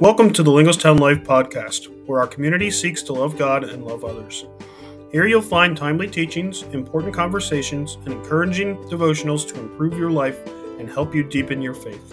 Welcome 0.00 0.32
to 0.32 0.42
the 0.42 0.50
Linglestown 0.50 0.98
Life 0.98 1.22
podcast, 1.22 1.86
where 2.06 2.18
our 2.18 2.26
community 2.26 2.68
seeks 2.68 3.00
to 3.04 3.12
love 3.12 3.38
God 3.38 3.62
and 3.62 3.84
love 3.84 4.04
others. 4.04 4.44
Here 5.12 5.24
you'll 5.24 5.40
find 5.40 5.76
timely 5.76 6.08
teachings, 6.08 6.62
important 6.72 7.14
conversations, 7.14 7.94
and 8.04 8.08
encouraging 8.08 8.76
devotionals 8.88 9.46
to 9.46 9.60
improve 9.60 9.96
your 9.96 10.10
life 10.10 10.44
and 10.80 10.90
help 10.90 11.14
you 11.14 11.22
deepen 11.22 11.62
your 11.62 11.74
faith. 11.74 12.12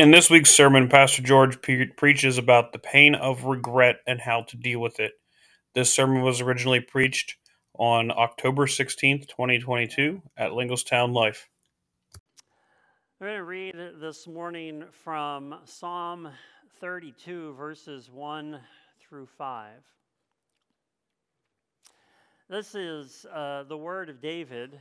In 0.00 0.10
this 0.10 0.28
week's 0.28 0.50
sermon, 0.50 0.88
Pastor 0.88 1.22
George 1.22 1.62
pre- 1.62 1.86
preaches 1.86 2.38
about 2.38 2.72
the 2.72 2.80
pain 2.80 3.14
of 3.14 3.44
regret 3.44 4.00
and 4.04 4.20
how 4.20 4.42
to 4.42 4.56
deal 4.56 4.80
with 4.80 4.98
it. 4.98 5.12
This 5.76 5.94
sermon 5.94 6.22
was 6.22 6.40
originally 6.40 6.80
preached 6.80 7.36
on 7.74 8.10
October 8.10 8.66
16th, 8.66 9.28
2022, 9.28 10.20
at 10.36 10.54
Linglestown 10.54 11.12
Life. 11.12 11.48
I'm 13.20 13.26
going 13.26 13.36
to 13.36 13.42
read 13.42 13.74
this 14.00 14.28
morning 14.28 14.84
from 14.92 15.56
Psalm 15.64 16.28
32, 16.78 17.52
verses 17.54 18.08
1 18.12 18.60
through 19.00 19.26
5. 19.26 19.70
This 22.48 22.76
is 22.76 23.26
uh, 23.34 23.64
the 23.64 23.76
word 23.76 24.08
of 24.08 24.20
David, 24.20 24.78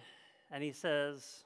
and 0.52 0.64
he 0.64 0.72
says, 0.72 1.46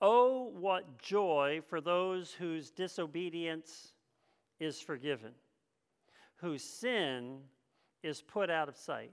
Oh, 0.00 0.50
what 0.58 1.02
joy 1.02 1.60
for 1.68 1.82
those 1.82 2.32
whose 2.32 2.70
disobedience 2.70 3.92
is 4.58 4.80
forgiven, 4.80 5.32
whose 6.36 6.64
sin 6.64 7.40
is 8.02 8.22
put 8.22 8.48
out 8.48 8.70
of 8.70 8.76
sight. 8.78 9.12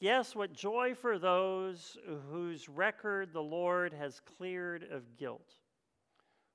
Yes, 0.00 0.34
what 0.34 0.54
joy 0.54 0.94
for 0.94 1.18
those 1.18 1.98
whose 2.32 2.70
record 2.70 3.34
the 3.34 3.42
Lord 3.42 3.92
has 3.92 4.20
cleared 4.20 4.82
of 4.90 5.16
guilt, 5.18 5.59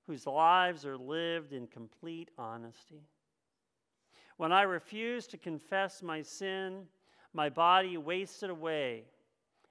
whose 0.07 0.27
lives 0.27 0.85
are 0.85 0.97
lived 0.97 1.53
in 1.53 1.67
complete 1.67 2.29
honesty. 2.37 3.01
When 4.37 4.51
I 4.51 4.63
refused 4.63 5.31
to 5.31 5.37
confess 5.37 6.03
my 6.03 6.21
sin, 6.21 6.83
my 7.33 7.49
body 7.49 7.97
wasted 7.97 8.49
away, 8.49 9.05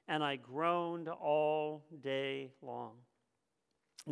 and 0.09 0.23
I 0.23 0.37
groaned 0.37 1.09
all 1.09 1.85
day 2.03 2.51
long. 2.63 2.93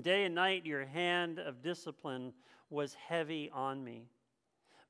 Day 0.01 0.25
and 0.25 0.34
night, 0.34 0.64
your 0.64 0.87
hand 0.87 1.39
of 1.39 1.62
discipline 1.62 2.33
was 2.70 2.95
heavy 2.95 3.51
on 3.53 3.83
me. 3.83 4.09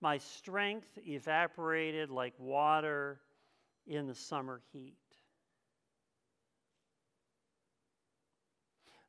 My 0.01 0.19
strength 0.19 0.99
evaporated 1.07 2.11
like 2.11 2.35
water 2.39 3.21
in 3.87 4.07
the 4.07 4.15
summer 4.15 4.61
heat. 4.73 4.97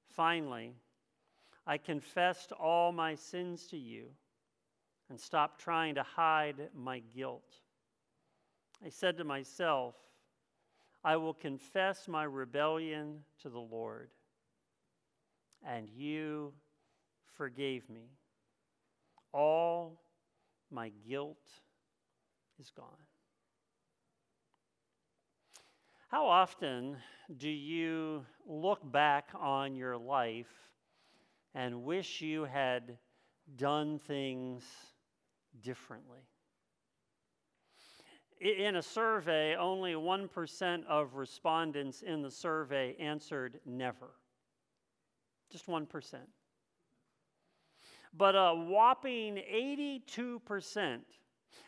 Finally, 0.10 0.74
I 1.66 1.78
confessed 1.78 2.52
all 2.52 2.92
my 2.92 3.16
sins 3.16 3.68
to 3.68 3.78
you 3.78 4.08
and 5.10 5.20
stopped 5.20 5.62
trying 5.62 5.96
to 5.96 6.04
hide 6.04 6.70
my 6.76 7.00
guilt. 7.16 7.60
I 8.86 8.90
said 8.90 9.18
to 9.18 9.24
myself, 9.24 9.96
I 11.04 11.16
will 11.18 11.34
confess 11.34 12.08
my 12.08 12.24
rebellion 12.24 13.20
to 13.42 13.50
the 13.50 13.60
Lord, 13.60 14.10
and 15.66 15.90
you 15.90 16.54
forgave 17.34 17.90
me. 17.90 18.10
All 19.34 20.02
my 20.70 20.92
guilt 21.08 21.50
is 22.60 22.72
gone. 22.72 22.88
How 26.10 26.28
often 26.28 26.98
do 27.38 27.50
you 27.50 28.26
look 28.46 28.80
back 28.92 29.30
on 29.34 29.76
your 29.76 29.98
life 29.98 30.73
and 31.56 31.84
wish 31.84 32.22
you 32.22 32.46
had 32.46 32.98
done 33.56 34.00
things 34.00 34.64
differently? 35.62 36.22
In 38.40 38.76
a 38.76 38.82
survey, 38.82 39.56
only 39.56 39.94
1% 39.94 40.86
of 40.86 41.16
respondents 41.16 42.02
in 42.02 42.22
the 42.22 42.32
survey 42.32 42.96
answered 43.00 43.60
never. 43.66 44.10
Just 45.52 45.68
1%. 45.68 45.88
But 48.16 48.36
a 48.36 48.54
whopping 48.54 49.38
82% 49.38 51.00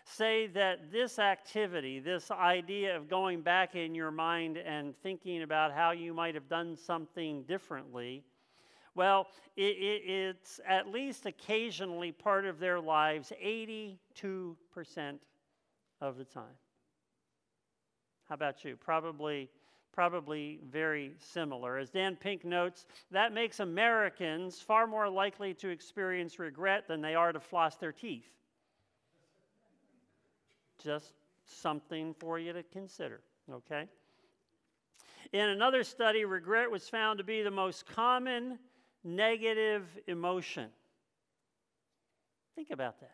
say 0.03 0.47
that 0.47 0.91
this 0.91 1.17
activity, 1.17 1.99
this 1.99 2.29
idea 2.29 2.95
of 2.95 3.09
going 3.09 3.41
back 3.41 3.75
in 3.75 3.95
your 3.95 4.11
mind 4.11 4.57
and 4.57 4.95
thinking 4.97 5.43
about 5.43 5.71
how 5.71 5.91
you 5.91 6.13
might 6.13 6.35
have 6.35 6.47
done 6.47 6.75
something 6.75 7.43
differently, 7.43 8.23
well, 8.95 9.27
it, 9.55 9.61
it, 9.77 10.09
it's 10.09 10.59
at 10.67 10.87
least 10.87 11.25
occasionally 11.25 12.11
part 12.11 12.45
of 12.45 12.59
their 12.59 12.79
lives 12.79 13.31
82% 13.43 13.97
of 16.01 16.17
the 16.17 16.23
time. 16.23 16.43
How 18.27 18.35
about 18.35 18.63
you? 18.63 18.75
Probably 18.77 19.49
probably 19.95 20.59
very 20.69 21.13
similar. 21.17 21.77
As 21.77 21.89
Dan 21.89 22.17
Pink 22.17 22.43
notes, 22.43 22.85
that 23.11 23.33
makes 23.33 23.61
Americans 23.61 24.59
far 24.59 24.85
more 24.85 25.07
likely 25.07 25.53
to 25.53 25.69
experience 25.69 26.37
regret 26.37 26.85
than 26.85 27.01
they 27.01 27.15
are 27.15 27.31
to 27.31 27.39
floss 27.39 27.77
their 27.77 27.93
teeth. 27.93 28.27
Just 30.83 31.13
something 31.45 32.13
for 32.19 32.37
you 32.37 32.51
to 32.51 32.61
consider, 32.61 33.21
okay? 33.49 33.87
In 35.31 35.49
another 35.49 35.85
study, 35.85 36.25
regret 36.25 36.69
was 36.69 36.89
found 36.89 37.17
to 37.19 37.23
be 37.23 37.41
the 37.41 37.49
most 37.49 37.85
common 37.85 38.59
negative 39.05 39.83
emotion. 40.07 40.69
Think 42.55 42.71
about 42.71 42.99
that. 42.99 43.11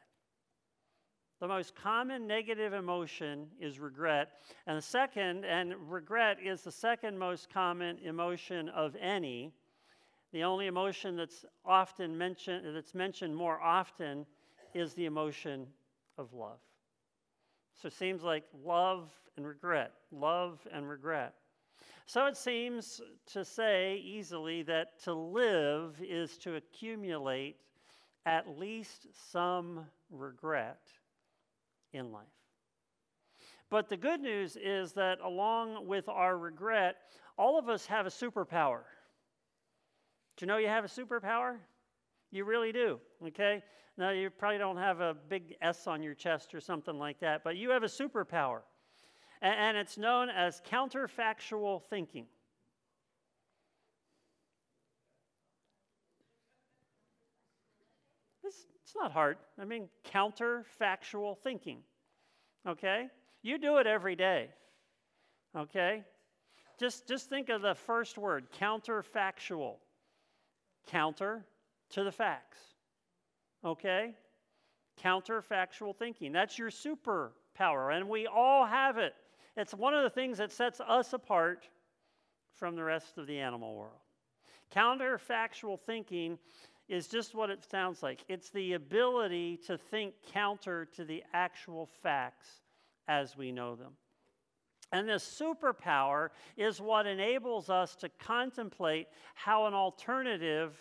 The 1.42 1.48
most 1.48 1.76
common 1.76 2.28
negative 2.28 2.74
emotion 2.74 3.48
is 3.60 3.80
regret. 3.80 4.30
And 4.68 4.78
the 4.78 4.82
second, 4.82 5.44
and 5.44 5.74
regret 5.92 6.38
is 6.44 6.62
the 6.62 6.72
second 6.72 7.18
most 7.18 7.50
common 7.52 7.98
emotion 8.04 8.70
of 8.70 8.96
any. 8.96 9.52
The 10.34 10.44
only 10.44 10.68
emotion 10.68 11.18
that's 11.18 11.44
often 11.66 12.18
mentioned, 12.18 12.76
that's 12.76 12.94
mentioned 12.94 13.36
more 13.36 13.60
often, 13.60 14.26
is 14.74 14.94
the 14.94 15.06
emotion 15.06 15.66
of 16.18 16.32
love. 16.32 16.60
So 17.82 17.88
it 17.88 17.94
seems 17.94 18.22
like 18.22 18.44
love 18.64 19.10
and 19.36 19.46
regret, 19.46 19.94
love 20.12 20.60
and 20.72 20.88
regret. 20.88 21.34
So 22.06 22.26
it 22.26 22.36
seems 22.36 23.02
to 23.28 23.46
say 23.46 23.96
easily 23.98 24.64
that 24.64 25.02
to 25.04 25.14
live 25.14 25.96
is 26.02 26.38
to 26.40 26.56
accumulate 26.56 27.58
at 28.26 28.58
least 28.58 29.08
some 29.32 29.86
regret 30.10 30.82
in 31.94 32.12
life. 32.12 32.26
But 33.70 33.88
the 33.88 33.98
good 33.98 34.20
news 34.20 34.58
is 34.62 34.92
that 34.94 35.20
along 35.22 35.88
with 35.88 36.10
our 36.10 36.38
regret, 36.38 36.98
all 37.38 37.58
of 37.58 37.70
us 37.70 37.86
have 37.86 38.06
a 38.06 38.10
superpower. 38.10 38.82
Do 40.36 40.44
you 40.44 40.48
know 40.48 40.58
you 40.58 40.68
have 40.68 40.84
a 40.84 40.90
superpower? 40.90 41.58
You 42.32 42.46
really 42.46 42.72
do, 42.72 43.00
okay? 43.28 43.64
Now, 43.98 44.12
you 44.12 44.30
probably 44.30 44.58
don't 44.58 44.78
have 44.78 45.00
a 45.00 45.14
big 45.14 45.56
S 45.62 45.88
on 45.88 46.02
your 46.02 46.14
chest 46.14 46.54
or 46.54 46.60
something 46.60 46.98
like 46.98 47.20
that, 47.20 47.44
but 47.44 47.58
you 47.58 47.70
have 47.70 47.84
a 47.84 47.88
superpower. 47.88 48.62
And, 49.42 49.76
it's 49.76 49.98
known 49.98 50.30
as 50.30 50.62
counterfactual 50.70 51.82
thinking. 51.90 52.28
It's, 58.44 58.68
it's 58.84 58.94
not 58.96 59.12
hard. 59.12 59.38
I 59.60 59.66
mean, 59.66 59.90
counterfactual 60.14 61.40
thinking. 61.40 61.80
Okay? 62.68 63.08
You 63.42 63.58
do 63.58 63.78
it 63.78 63.88
every 63.88 64.16
day. 64.16 64.50
Okay? 65.58 66.04
Just, 66.80 67.08
just 67.08 67.28
think 67.30 67.50
of 67.50 67.64
the 67.64 67.74
first 67.74 68.20
word 68.20 68.48
counterfactual. 68.60 69.76
Counter 70.88 71.46
to 71.92 72.04
the 72.04 72.12
facts. 72.12 72.60
Okay? 73.66 74.14
Counterfactual 75.04 75.96
thinking. 75.96 76.32
That's 76.32 76.60
your 76.60 76.70
superpower, 76.70 77.96
and 77.96 78.08
we 78.08 78.28
all 78.28 78.68
have 78.68 79.00
it. 79.00 79.14
It's 79.62 79.76
one 79.76 79.94
of 79.94 80.02
the 80.02 80.10
things 80.10 80.40
that 80.40 80.52
sets 80.52 80.82
us 80.82 81.14
apart 81.14 81.70
from 82.56 82.76
the 82.76 82.84
rest 82.84 83.20
of 83.20 83.28
the 83.28 83.38
animal 83.38 83.76
world. 83.76 84.02
Counterfactual 84.76 85.80
thinking 85.80 86.40
is 86.90 87.08
just 87.08 87.36
what 87.36 87.52
it 87.52 87.64
sounds 87.64 88.02
like 88.02 88.26
it's 88.28 88.50
the 88.50 88.74
ability 88.74 89.58
to 89.68 89.78
think 89.78 90.16
counter 90.34 90.86
to 90.96 91.06
the 91.06 91.24
actual 91.34 91.88
facts 92.02 92.62
as 93.08 93.38
we 93.38 93.52
know 93.52 93.76
them. 93.76 93.92
And 94.92 95.08
this 95.08 95.24
superpower 95.24 96.30
is 96.58 96.82
what 96.82 97.06
enables 97.06 97.70
us 97.70 97.96
to 97.98 98.10
contemplate 98.20 99.08
how 99.36 99.68
an 99.68 99.76
alternative 99.76 100.76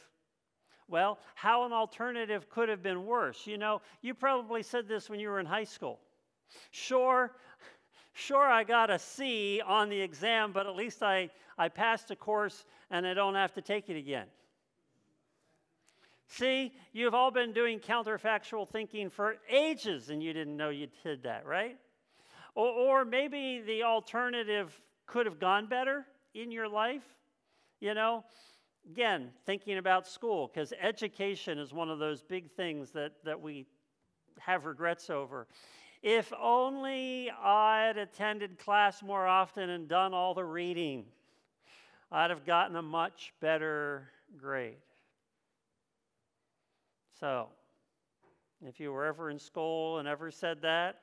well, 0.88 1.20
how 1.36 1.66
an 1.66 1.72
alternative 1.72 2.50
could 2.50 2.68
have 2.68 2.82
been 2.82 3.06
worse. 3.06 3.46
You 3.46 3.58
know, 3.58 3.80
you 4.02 4.12
probably 4.12 4.64
said 4.64 4.88
this 4.88 5.08
when 5.08 5.20
you 5.20 5.28
were 5.28 5.38
in 5.38 5.46
high 5.46 5.62
school. 5.62 6.00
Sure, 6.72 7.30
sure, 8.20 8.46
I 8.46 8.64
got 8.64 8.90
a 8.90 8.98
C 8.98 9.60
on 9.66 9.88
the 9.88 10.00
exam, 10.00 10.52
but 10.52 10.66
at 10.66 10.76
least 10.76 11.02
I, 11.02 11.30
I 11.58 11.68
passed 11.68 12.10
a 12.10 12.16
course 12.16 12.64
and 12.90 13.06
I 13.06 13.14
don't 13.14 13.34
have 13.34 13.54
to 13.54 13.62
take 13.62 13.88
it 13.88 13.96
again. 13.96 14.26
See, 16.28 16.72
you've 16.92 17.14
all 17.14 17.32
been 17.32 17.52
doing 17.52 17.80
counterfactual 17.80 18.68
thinking 18.68 19.10
for 19.10 19.36
ages 19.48 20.10
and 20.10 20.22
you 20.22 20.32
didn't 20.32 20.56
know 20.56 20.68
you 20.68 20.86
did 21.02 21.24
that, 21.24 21.44
right? 21.44 21.76
Or, 22.54 22.68
or 22.68 23.04
maybe 23.04 23.62
the 23.66 23.82
alternative 23.82 24.80
could 25.06 25.26
have 25.26 25.40
gone 25.40 25.66
better 25.66 26.06
in 26.34 26.52
your 26.52 26.68
life. 26.68 27.02
You 27.80 27.94
know, 27.94 28.24
again, 28.88 29.30
thinking 29.46 29.78
about 29.78 30.06
school, 30.06 30.50
because 30.52 30.72
education 30.80 31.58
is 31.58 31.72
one 31.72 31.90
of 31.90 31.98
those 31.98 32.22
big 32.22 32.50
things 32.52 32.90
that, 32.90 33.12
that 33.24 33.40
we 33.40 33.66
have 34.38 34.66
regrets 34.66 35.10
over. 35.10 35.48
If 36.02 36.32
only 36.40 37.30
I'd 37.30 37.98
attended 37.98 38.58
class 38.58 39.02
more 39.02 39.26
often 39.26 39.68
and 39.68 39.86
done 39.86 40.14
all 40.14 40.32
the 40.32 40.44
reading, 40.44 41.04
I'd 42.10 42.30
have 42.30 42.46
gotten 42.46 42.76
a 42.76 42.82
much 42.82 43.34
better 43.40 44.08
grade. 44.38 44.76
So, 47.18 47.48
if 48.66 48.80
you 48.80 48.92
were 48.92 49.04
ever 49.04 49.28
in 49.28 49.38
school 49.38 49.98
and 49.98 50.08
ever 50.08 50.30
said 50.30 50.62
that, 50.62 51.00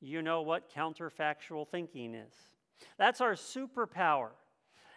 you 0.00 0.22
know 0.22 0.42
what 0.42 0.72
counterfactual 0.72 1.66
thinking 1.68 2.14
is. 2.14 2.32
That's 2.98 3.20
our 3.20 3.34
superpower. 3.34 4.30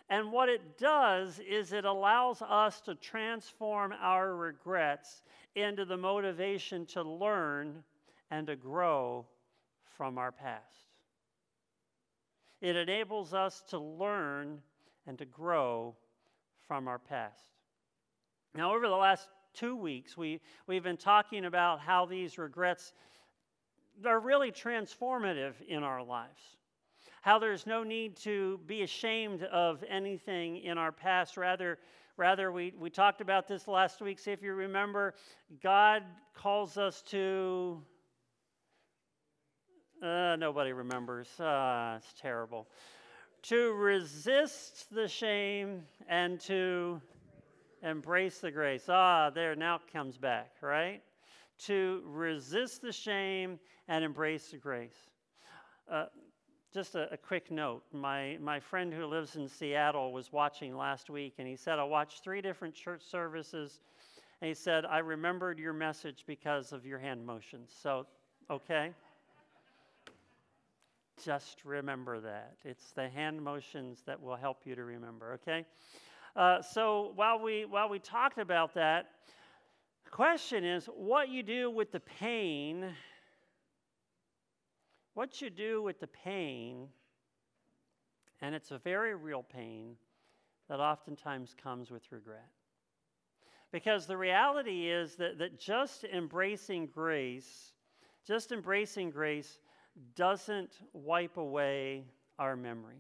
And 0.10 0.32
what 0.32 0.48
it 0.48 0.78
does 0.78 1.40
is 1.40 1.74
it 1.74 1.86
allows 1.86 2.42
us 2.42 2.82
to 2.82 2.96
transform 2.96 3.94
our 4.00 4.36
regrets 4.36 5.24
into 5.56 5.86
the 5.86 5.98
motivation 5.98 6.86
to 6.88 7.02
learn 7.02 7.84
and 8.32 8.48
to 8.48 8.56
grow 8.56 9.26
from 9.98 10.18
our 10.18 10.32
past. 10.32 10.64
It 12.62 12.76
enables 12.76 13.34
us 13.34 13.64
to 13.70 13.80
learn 13.80 14.60
and 15.06 15.18
to 15.18 15.26
grow 15.26 15.96
from 16.68 16.88
our 16.88 17.00
past. 17.00 17.42
Now, 18.56 18.74
over 18.74 18.88
the 18.88 18.96
last 18.96 19.30
two 19.54 19.76
weeks, 19.76 20.18
we, 20.18 20.42
we've 20.66 20.84
been 20.84 20.98
talking 20.98 21.46
about 21.46 21.80
how 21.80 22.06
these 22.06 22.38
regrets 22.38 22.94
are 24.06 24.20
really 24.20 24.52
transformative 24.52 25.54
in 25.68 25.84
our 25.84 26.04
lives. 26.04 26.42
How 27.22 27.40
there's 27.40 27.66
no 27.66 27.84
need 27.84 28.18
to 28.18 28.60
be 28.66 28.84
ashamed 28.84 29.44
of 29.44 29.84
anything 29.90 30.58
in 30.58 30.78
our 30.78 30.92
past. 30.92 31.38
Rather, 31.38 31.78
rather 32.16 32.52
we, 32.52 32.74
we 32.78 32.90
talked 32.90 33.22
about 33.22 33.48
this 33.48 33.68
last 33.68 34.02
week. 34.02 34.20
See 34.20 34.32
if 34.32 34.42
you 34.42 34.54
remember, 34.54 35.14
God 35.62 36.04
calls 36.34 36.78
us 36.78 37.02
to. 37.10 37.82
Uh, 40.02 40.36
nobody 40.36 40.74
remembers. 40.74 41.28
Uh, 41.40 41.98
it's 41.98 42.14
terrible. 42.20 42.68
To 43.44 43.74
resist 43.74 44.94
the 44.94 45.08
shame 45.08 45.84
and 46.08 46.40
to 46.42 47.02
Embrace 47.84 48.40
the 48.40 48.50
grace. 48.50 48.86
Ah, 48.90 49.30
there, 49.30 49.56
now 49.56 49.80
comes 49.92 50.18
back, 50.18 50.52
right? 50.62 51.02
To 51.66 52.02
resist 52.06 52.82
the 52.82 52.92
shame 52.92 53.60
and 53.88 54.04
embrace 54.04 54.50
the 54.50 54.58
grace. 54.58 55.10
Uh, 55.90 56.06
just 56.74 56.96
a, 56.96 57.12
a, 57.14 57.18
quick 57.18 57.50
note 57.50 57.84
my, 57.94 58.38
my 58.42 58.60
friend 58.60 58.94
who 58.94 59.06
lives 59.06 59.36
in 59.36 59.48
Seattle 59.48 60.12
was 60.12 60.34
watching 60.34 60.76
last 60.76 61.10
week, 61.10 61.36
and 61.38 61.48
he 61.48 61.56
said, 61.56 61.80
I 61.80 61.84
watched 61.84 62.24
three 62.24 62.42
different 62.42 62.74
church 62.74 63.02
services, 63.10 63.80
and 64.42 64.50
he 64.50 64.54
said, 64.54 64.84
I 64.84 65.00
remembered 65.00 65.60
your 65.60 65.74
message 65.74 66.24
because 66.28 66.74
of 66.74 66.86
your 66.86 67.00
hand 67.00 67.26
motions. 67.26 67.72
So, 67.82 68.06
okay? 68.50 68.92
Just 71.24 71.66
remember 71.66 72.20
that. 72.20 72.58
It's 72.64 72.92
the 72.92 73.10
hand 73.10 73.42
motions 73.42 74.04
that 74.06 74.22
will 74.22 74.36
help 74.36 74.62
you 74.66 74.76
to 74.76 74.84
remember, 74.84 75.34
okay? 75.34 75.66
Uh, 76.36 76.62
so 76.62 77.12
while 77.16 77.40
we 77.42 77.66
while 77.66 77.90
we 77.90 77.98
talked 77.98 78.38
about 78.38 78.76
that, 78.76 79.08
the 80.04 80.12
question 80.12 80.64
is 80.64 80.86
what 80.86 81.30
you 81.30 81.42
do 81.42 81.72
with 81.72 81.92
the 81.92 82.00
pain. 82.00 82.94
What 85.16 85.42
you 85.42 85.50
do 85.50 85.82
with 85.82 86.00
the 86.00 86.08
pain, 86.08 86.90
and 88.40 88.54
it's 88.54 88.70
a 88.70 88.78
very 88.78 89.16
real 89.16 89.42
pain 89.42 89.96
that 90.70 90.80
oftentimes 90.80 91.56
comes 91.62 91.90
with 91.90 92.04
regret. 92.12 92.50
Because 93.72 94.06
the 94.06 94.16
reality 94.16 94.92
is 94.92 95.16
that, 95.16 95.40
that 95.40 95.60
just 95.60 96.04
embracing 96.04 96.86
grace, 96.86 97.74
just 98.28 98.52
embracing 98.52 99.10
grace, 99.10 99.60
doesn't 100.16 100.80
wipe 100.94 101.38
away 101.38 102.06
our 102.40 102.56
memories. 102.56 102.98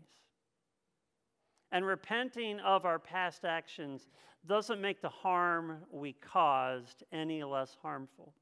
And 1.71 1.85
repenting 1.85 2.59
of 2.59 2.85
our 2.85 2.99
past 2.99 3.45
actions 3.45 4.07
doesn't 4.45 4.81
make 4.81 5.01
the 5.01 5.09
harm 5.09 5.79
we 5.91 6.13
caused 6.13 7.03
any 7.11 7.43
less 7.43 7.75
harmful. 7.81 8.33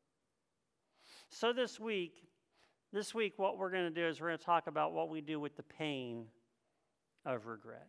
So 1.29 1.51
this 1.51 1.79
week, 1.79 2.27
this 2.93 3.15
week 3.15 3.33
what 3.37 3.57
we're 3.57 3.71
going 3.71 3.91
to 3.93 4.01
do 4.01 4.07
is 4.07 4.21
we're 4.21 4.27
going 4.27 4.39
to 4.39 4.45
talk 4.45 4.67
about 4.67 4.93
what 4.93 5.09
we 5.09 5.21
do 5.21 5.39
with 5.39 5.57
the 5.57 5.63
pain 5.63 6.25
of 7.25 7.47
regret. 7.47 7.87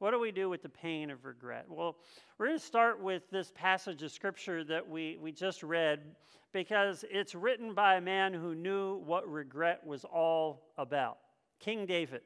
What 0.00 0.12
do 0.12 0.18
we 0.18 0.32
do 0.32 0.48
with 0.48 0.62
the 0.62 0.68
pain 0.70 1.10
of 1.10 1.26
regret? 1.26 1.66
Well, 1.68 1.94
we're 2.38 2.46
going 2.46 2.58
to 2.58 2.64
start 2.64 3.02
with 3.02 3.30
this 3.30 3.52
passage 3.54 4.02
of 4.02 4.10
scripture 4.10 4.64
that 4.64 4.88
we, 4.88 5.18
we 5.20 5.30
just 5.30 5.62
read 5.62 6.00
because 6.54 7.04
it's 7.10 7.34
written 7.34 7.74
by 7.74 7.96
a 7.96 8.00
man 8.00 8.32
who 8.32 8.54
knew 8.54 8.96
what 9.04 9.30
regret 9.30 9.86
was 9.86 10.06
all 10.06 10.62
about 10.78 11.18
King 11.58 11.84
David. 11.84 12.22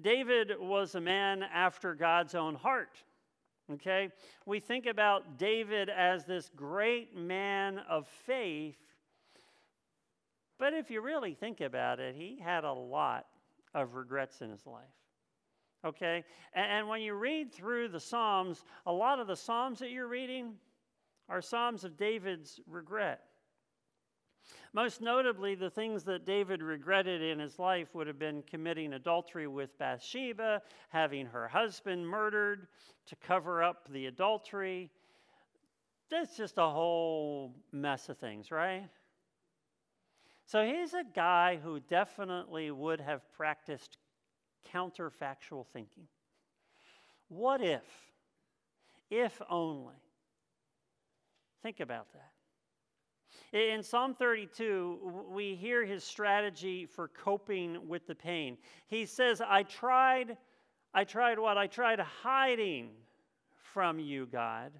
David 0.00 0.52
was 0.56 0.94
a 0.94 1.00
man 1.00 1.42
after 1.42 1.96
God's 1.96 2.36
own 2.36 2.54
heart. 2.54 3.02
Okay? 3.72 4.10
We 4.46 4.60
think 4.60 4.86
about 4.86 5.36
David 5.36 5.88
as 5.88 6.26
this 6.26 6.48
great 6.54 7.16
man 7.16 7.80
of 7.88 8.06
faith, 8.06 8.78
but 10.60 10.74
if 10.74 10.92
you 10.92 11.00
really 11.00 11.34
think 11.34 11.60
about 11.60 11.98
it, 11.98 12.14
he 12.14 12.38
had 12.40 12.62
a 12.62 12.72
lot 12.72 13.26
of 13.74 13.96
regrets 13.96 14.42
in 14.42 14.50
his 14.50 14.64
life. 14.64 14.84
Okay? 15.84 16.24
And, 16.54 16.88
when 16.88 17.02
you 17.02 17.14
read 17.14 17.52
through 17.52 17.88
the 17.88 18.00
Psalms, 18.00 18.64
a 18.86 18.92
lot 18.92 19.20
of 19.20 19.26
the 19.26 19.36
Psalms 19.36 19.78
that 19.78 19.90
you're 19.90 20.08
reading 20.08 20.54
are 21.28 21.40
Psalms 21.40 21.84
of 21.84 21.96
David's 21.96 22.60
regret. 22.66 23.22
Most 24.72 25.00
notably, 25.00 25.54
the 25.54 25.70
things 25.70 26.04
that 26.04 26.24
David 26.24 26.62
regretted 26.62 27.22
in 27.22 27.38
his 27.38 27.58
life 27.58 27.94
would 27.94 28.06
have 28.06 28.18
been 28.18 28.42
committing 28.42 28.94
adultery 28.94 29.46
with 29.46 29.76
Bathsheba, 29.78 30.62
having 30.88 31.26
her 31.26 31.48
husband 31.48 32.06
murdered 32.06 32.68
to 33.06 33.16
cover 33.16 33.62
up 33.62 33.88
the 33.90 34.06
adultery. 34.06 34.90
That's 36.10 36.36
just 36.36 36.58
a 36.58 36.68
whole 36.68 37.54
mess 37.72 38.08
of 38.08 38.18
things, 38.18 38.50
right? 38.50 38.88
So 40.46 40.64
he's 40.64 40.94
a 40.94 41.04
guy 41.14 41.58
who 41.62 41.80
definitely 41.80 42.70
would 42.70 43.00
have 43.00 43.30
practiced 43.32 43.98
counterfactual 44.72 45.66
thinking. 45.72 46.06
What 47.28 47.62
if? 47.62 47.84
If 49.10 49.40
only. 49.48 49.94
Think 51.62 51.80
about 51.80 52.06
that. 52.12 52.30
In 53.52 53.82
Psalm 53.82 54.14
32, 54.14 55.26
we 55.30 55.54
hear 55.54 55.84
his 55.84 56.04
strategy 56.04 56.84
for 56.84 57.08
coping 57.08 57.88
with 57.88 58.06
the 58.06 58.14
pain. 58.14 58.58
He 58.88 59.06
says, 59.06 59.40
I 59.40 59.62
tried, 59.62 60.36
I 60.92 61.04
tried 61.04 61.38
what? 61.38 61.56
I 61.56 61.66
tried 61.66 62.00
hiding 62.00 62.90
from 63.72 63.98
you, 63.98 64.26
God. 64.26 64.72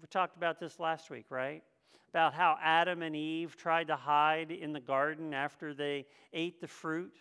We 0.00 0.08
talked 0.08 0.36
about 0.36 0.58
this 0.58 0.80
last 0.80 1.10
week, 1.10 1.26
right? 1.30 1.62
About 2.08 2.34
how 2.34 2.58
Adam 2.60 3.02
and 3.02 3.14
Eve 3.14 3.56
tried 3.56 3.86
to 3.86 3.96
hide 3.96 4.50
in 4.50 4.72
the 4.72 4.80
garden 4.80 5.32
after 5.32 5.74
they 5.74 6.06
ate 6.32 6.60
the 6.60 6.66
fruit. 6.66 7.14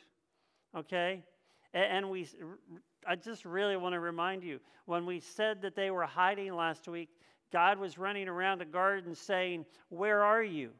Okay? 0.76 1.24
And 1.74 2.10
we, 2.10 2.28
I 3.08 3.16
just 3.16 3.46
really 3.46 3.78
want 3.78 3.94
to 3.94 4.00
remind 4.00 4.44
you 4.44 4.60
when 4.86 5.06
we 5.06 5.20
said 5.20 5.62
that 5.62 5.76
they 5.76 5.92
were 5.92 6.06
hiding 6.06 6.54
last 6.54 6.88
week, 6.88 7.10
God 7.52 7.80
was 7.80 7.98
running 7.98 8.28
around 8.28 8.60
the 8.60 8.66
garden 8.66 9.16
saying, 9.16 9.66
Where 9.90 10.24
are 10.24 10.44
you? 10.44 10.72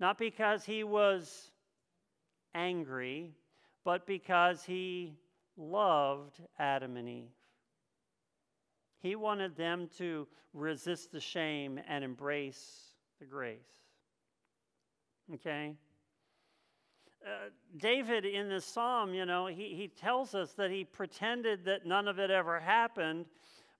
Not 0.00 0.18
because 0.18 0.64
he 0.64 0.84
was 0.84 1.50
angry, 2.54 3.34
but 3.84 4.06
because 4.06 4.64
he 4.64 5.14
loved 5.56 6.40
Adam 6.58 6.96
and 6.96 7.08
Eve. 7.08 7.30
He 9.00 9.16
wanted 9.16 9.56
them 9.56 9.88
to 9.98 10.26
resist 10.52 11.12
the 11.12 11.20
shame 11.20 11.80
and 11.88 12.02
embrace 12.02 12.92
the 13.20 13.26
grace. 13.26 13.58
Okay? 15.34 15.74
Uh, 17.24 17.50
David 17.76 18.24
in 18.24 18.48
this 18.48 18.64
psalm, 18.64 19.12
you 19.12 19.26
know, 19.26 19.46
he, 19.46 19.74
he 19.74 19.88
tells 19.88 20.34
us 20.34 20.52
that 20.52 20.70
he 20.70 20.84
pretended 20.84 21.64
that 21.64 21.84
none 21.84 22.08
of 22.08 22.18
it 22.18 22.30
ever 22.30 22.60
happened 22.60 23.26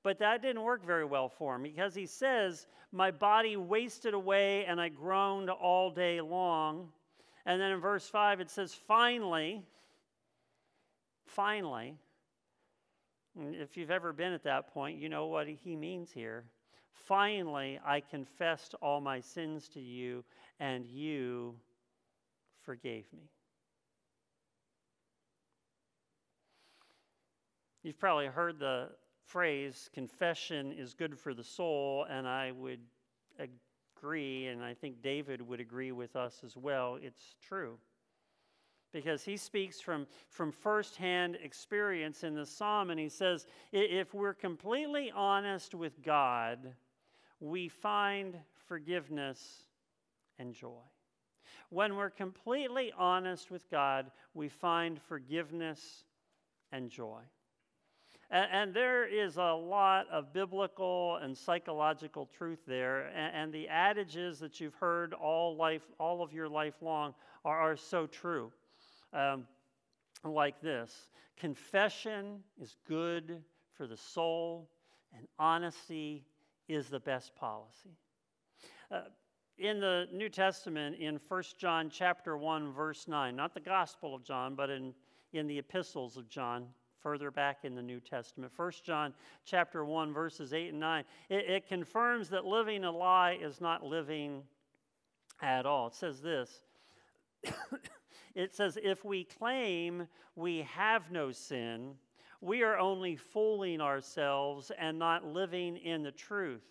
but 0.02 0.18
that 0.18 0.42
didn't 0.42 0.62
work 0.62 0.84
very 0.84 1.04
well 1.04 1.28
for 1.28 1.56
him 1.56 1.62
because 1.62 1.94
he 1.94 2.06
says, 2.06 2.66
My 2.92 3.10
body 3.10 3.56
wasted 3.56 4.14
away 4.14 4.64
and 4.64 4.80
I 4.80 4.88
groaned 4.88 5.50
all 5.50 5.90
day 5.90 6.20
long. 6.20 6.88
And 7.46 7.60
then 7.60 7.72
in 7.72 7.80
verse 7.80 8.08
5, 8.08 8.40
it 8.40 8.50
says, 8.50 8.74
Finally, 8.74 9.62
finally, 11.26 11.94
if 13.38 13.76
you've 13.76 13.90
ever 13.90 14.12
been 14.12 14.32
at 14.32 14.44
that 14.44 14.72
point, 14.72 14.98
you 14.98 15.08
know 15.08 15.26
what 15.26 15.48
he 15.48 15.76
means 15.76 16.10
here. 16.12 16.44
Finally, 16.92 17.80
I 17.84 18.00
confessed 18.00 18.74
all 18.80 19.00
my 19.00 19.20
sins 19.20 19.68
to 19.68 19.80
you, 19.80 20.24
and 20.58 20.84
you 20.86 21.54
forgave 22.68 23.06
me. 23.14 23.30
You've 27.82 27.98
probably 27.98 28.26
heard 28.26 28.58
the 28.58 28.90
phrase, 29.24 29.88
confession 29.94 30.72
is 30.72 30.92
good 30.92 31.18
for 31.18 31.32
the 31.32 31.42
soul, 31.42 32.04
and 32.10 32.28
I 32.28 32.52
would 32.52 32.80
agree, 33.38 34.48
and 34.48 34.62
I 34.62 34.74
think 34.74 35.00
David 35.00 35.40
would 35.40 35.60
agree 35.60 35.92
with 35.92 36.14
us 36.14 36.42
as 36.44 36.58
well. 36.58 36.98
It's 37.00 37.36
true 37.40 37.78
because 38.92 39.24
he 39.24 39.38
speaks 39.38 39.80
from, 39.80 40.06
from 40.28 40.52
firsthand 40.52 41.38
experience 41.42 42.22
in 42.22 42.34
the 42.34 42.44
psalm, 42.44 42.90
and 42.90 43.00
he 43.00 43.08
says, 43.08 43.46
if 43.72 44.12
we're 44.12 44.34
completely 44.34 45.10
honest 45.16 45.74
with 45.74 46.02
God, 46.02 46.74
we 47.40 47.68
find 47.68 48.36
forgiveness 48.66 49.62
and 50.38 50.52
joy. 50.52 50.82
When 51.70 51.96
we're 51.96 52.10
completely 52.10 52.92
honest 52.96 53.50
with 53.50 53.70
God, 53.70 54.10
we 54.34 54.48
find 54.48 55.00
forgiveness 55.00 56.04
and 56.72 56.90
joy. 56.90 57.20
And, 58.30 58.48
and 58.52 58.74
there 58.74 59.06
is 59.06 59.36
a 59.36 59.52
lot 59.52 60.06
of 60.10 60.32
biblical 60.32 61.16
and 61.16 61.36
psychological 61.36 62.28
truth 62.36 62.60
there, 62.66 63.08
and, 63.08 63.34
and 63.34 63.52
the 63.52 63.68
adages 63.68 64.38
that 64.38 64.60
you've 64.60 64.74
heard 64.74 65.12
all 65.14 65.56
life, 65.56 65.82
all 65.98 66.22
of 66.22 66.32
your 66.32 66.48
life 66.48 66.74
long, 66.80 67.14
are, 67.44 67.58
are 67.58 67.76
so 67.76 68.06
true 68.06 68.52
um, 69.12 69.46
like 70.24 70.60
this 70.60 71.10
Confession 71.36 72.42
is 72.60 72.76
good 72.88 73.42
for 73.74 73.86
the 73.86 73.96
soul, 73.96 74.68
and 75.16 75.26
honesty 75.38 76.24
is 76.66 76.88
the 76.88 76.98
best 76.98 77.34
policy. 77.36 77.96
Uh, 78.90 79.02
in 79.58 79.80
the 79.80 80.06
New 80.12 80.28
Testament, 80.28 80.96
in 80.96 81.18
1 81.28 81.42
John 81.58 81.90
chapter 81.90 82.36
1, 82.36 82.72
verse 82.72 83.08
9, 83.08 83.34
not 83.34 83.54
the 83.54 83.60
Gospel 83.60 84.14
of 84.14 84.22
John, 84.22 84.54
but 84.54 84.70
in, 84.70 84.94
in 85.32 85.46
the 85.46 85.58
epistles 85.58 86.16
of 86.16 86.28
John, 86.28 86.66
further 87.00 87.30
back 87.30 87.58
in 87.64 87.74
the 87.74 87.82
New 87.82 88.00
Testament. 88.00 88.52
1 88.54 88.72
John 88.84 89.12
chapter 89.44 89.84
1, 89.84 90.12
verses 90.12 90.52
8 90.52 90.70
and 90.70 90.80
9, 90.80 91.04
it, 91.28 91.50
it 91.50 91.66
confirms 91.66 92.28
that 92.30 92.44
living 92.44 92.84
a 92.84 92.90
lie 92.90 93.38
is 93.40 93.60
not 93.60 93.84
living 93.84 94.42
at 95.42 95.66
all. 95.66 95.88
It 95.88 95.94
says 95.94 96.20
this 96.20 96.60
it 98.34 98.54
says, 98.54 98.78
if 98.82 99.04
we 99.04 99.24
claim 99.24 100.06
we 100.36 100.62
have 100.62 101.10
no 101.10 101.32
sin, 101.32 101.94
we 102.40 102.62
are 102.62 102.78
only 102.78 103.16
fooling 103.16 103.80
ourselves 103.80 104.70
and 104.78 104.98
not 104.98 105.24
living 105.24 105.76
in 105.76 106.04
the 106.04 106.12
truth. 106.12 106.62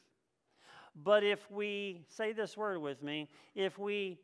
But 1.04 1.24
if 1.24 1.50
we, 1.52 2.02
say 2.08 2.34
this 2.34 2.58
word 2.58 2.80
with 2.80 3.04
me, 3.04 3.30
if 3.56 3.78
we 3.78 4.20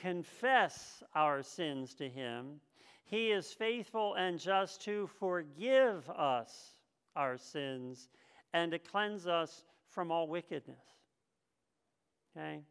confess 0.00 1.02
our 1.14 1.42
sins 1.42 1.94
to 1.94 2.08
Him, 2.08 2.60
He 3.04 3.30
is 3.30 3.52
faithful 3.52 4.14
and 4.14 4.38
just 4.38 4.82
to 4.82 5.08
forgive 5.18 6.08
us 6.10 6.76
our 7.14 7.38
sins 7.38 8.08
and 8.52 8.72
to 8.72 8.78
cleanse 8.78 9.26
us 9.26 9.64
from 9.88 10.10
all 10.10 10.26
wickedness. 10.26 10.84
Okay? 12.36 12.62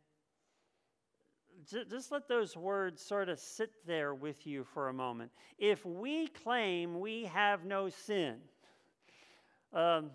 just 1.70 2.12
let 2.12 2.28
those 2.28 2.58
words 2.58 3.02
sort 3.02 3.30
of 3.30 3.40
sit 3.40 3.72
there 3.86 4.16
with 4.16 4.48
you 4.48 4.64
for 4.74 4.90
a 4.90 4.94
moment. 4.94 5.32
If 5.58 5.86
we 5.86 6.28
claim 6.28 7.00
we 7.00 7.26
have 7.26 7.66
no 7.66 7.90
sin, 7.90 8.38
um, 9.74 10.10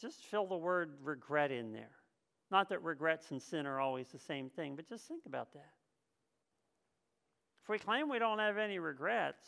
just 0.00 0.24
fill 0.24 0.46
the 0.46 0.56
word 0.56 0.94
regret 1.02 1.50
in 1.50 1.72
there. 1.72 1.95
Not 2.50 2.68
that 2.68 2.82
regrets 2.82 3.30
and 3.30 3.42
sin 3.42 3.66
are 3.66 3.80
always 3.80 4.08
the 4.08 4.18
same 4.18 4.50
thing, 4.50 4.76
but 4.76 4.88
just 4.88 5.08
think 5.08 5.26
about 5.26 5.52
that. 5.54 5.72
If 7.62 7.68
we 7.68 7.78
claim 7.78 8.08
we 8.08 8.20
don't 8.20 8.38
have 8.38 8.58
any 8.58 8.78
regrets, 8.78 9.44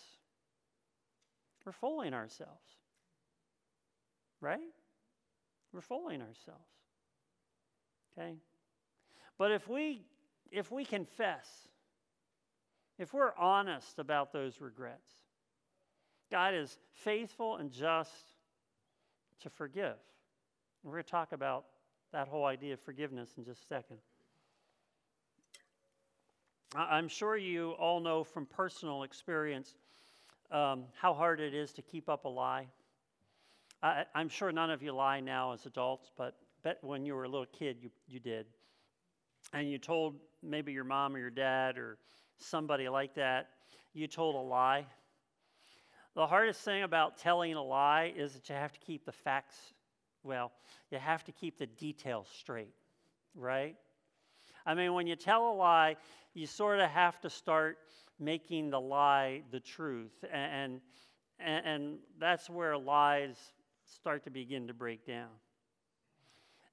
we're 1.64 1.72
fooling 1.72 2.14
ourselves. 2.14 2.66
Right? 4.40 4.58
We're 5.72 5.82
fooling 5.82 6.22
ourselves. 6.22 6.68
Okay? 8.18 8.36
But 9.36 9.52
if 9.52 9.68
we 9.68 10.02
if 10.50 10.72
we 10.72 10.84
confess, 10.84 11.68
if 12.98 13.12
we're 13.12 13.34
honest 13.36 13.98
about 13.98 14.32
those 14.32 14.60
regrets, 14.60 15.12
God 16.30 16.54
is 16.54 16.78
faithful 16.92 17.56
and 17.56 17.70
just 17.70 18.32
to 19.40 19.50
forgive. 19.50 19.96
We're 20.82 20.92
going 20.92 21.04
to 21.04 21.10
talk 21.10 21.32
about 21.32 21.66
that 22.12 22.28
whole 22.28 22.44
idea 22.44 22.74
of 22.74 22.80
forgiveness 22.80 23.30
in 23.36 23.44
just 23.44 23.62
a 23.62 23.66
second. 23.66 23.98
I'm 26.74 27.08
sure 27.08 27.36
you 27.36 27.70
all 27.72 28.00
know 28.00 28.24
from 28.24 28.46
personal 28.46 29.02
experience 29.02 29.74
um, 30.50 30.84
how 31.00 31.14
hard 31.14 31.40
it 31.40 31.54
is 31.54 31.72
to 31.74 31.82
keep 31.82 32.08
up 32.08 32.24
a 32.24 32.28
lie. 32.28 32.66
I, 33.82 34.04
am 34.14 34.28
sure 34.28 34.52
none 34.52 34.70
of 34.70 34.82
you 34.82 34.92
lie 34.92 35.20
now 35.20 35.52
as 35.52 35.64
adults, 35.64 36.10
but 36.16 36.34
bet 36.62 36.78
when 36.82 37.06
you 37.06 37.14
were 37.14 37.24
a 37.24 37.28
little 37.28 37.46
kid, 37.46 37.78
you, 37.80 37.90
you 38.06 38.20
did 38.20 38.46
and 39.52 39.70
you 39.70 39.78
told 39.78 40.16
maybe 40.42 40.72
your 40.72 40.84
mom 40.84 41.14
or 41.14 41.18
your 41.18 41.30
dad 41.30 41.78
or 41.78 41.98
somebody 42.38 42.88
like 42.88 43.14
that, 43.14 43.48
you 43.94 44.06
told 44.06 44.34
a 44.34 44.38
lie. 44.38 44.86
The 46.14 46.26
hardest 46.26 46.60
thing 46.60 46.82
about 46.82 47.18
telling 47.18 47.54
a 47.54 47.62
lie 47.62 48.12
is 48.16 48.34
that 48.34 48.48
you 48.48 48.54
have 48.54 48.72
to 48.72 48.80
keep 48.80 49.04
the 49.04 49.12
facts, 49.12 49.56
well, 50.22 50.52
you 50.90 50.98
have 50.98 51.24
to 51.24 51.32
keep 51.32 51.58
the 51.58 51.66
details 51.66 52.28
straight, 52.38 52.74
right? 53.34 53.76
I 54.66 54.74
mean, 54.74 54.92
when 54.94 55.06
you 55.06 55.16
tell 55.16 55.50
a 55.50 55.54
lie, 55.54 55.96
you 56.34 56.46
sort 56.46 56.80
of 56.80 56.90
have 56.90 57.20
to 57.20 57.30
start 57.30 57.78
making 58.18 58.70
the 58.70 58.80
lie 58.80 59.42
the 59.50 59.60
truth. 59.60 60.24
And, 60.32 60.80
and, 61.38 61.66
and 61.66 61.98
that's 62.18 62.50
where 62.50 62.76
lies 62.76 63.36
start 63.86 64.24
to 64.24 64.30
begin 64.30 64.66
to 64.66 64.74
break 64.74 65.06
down. 65.06 65.28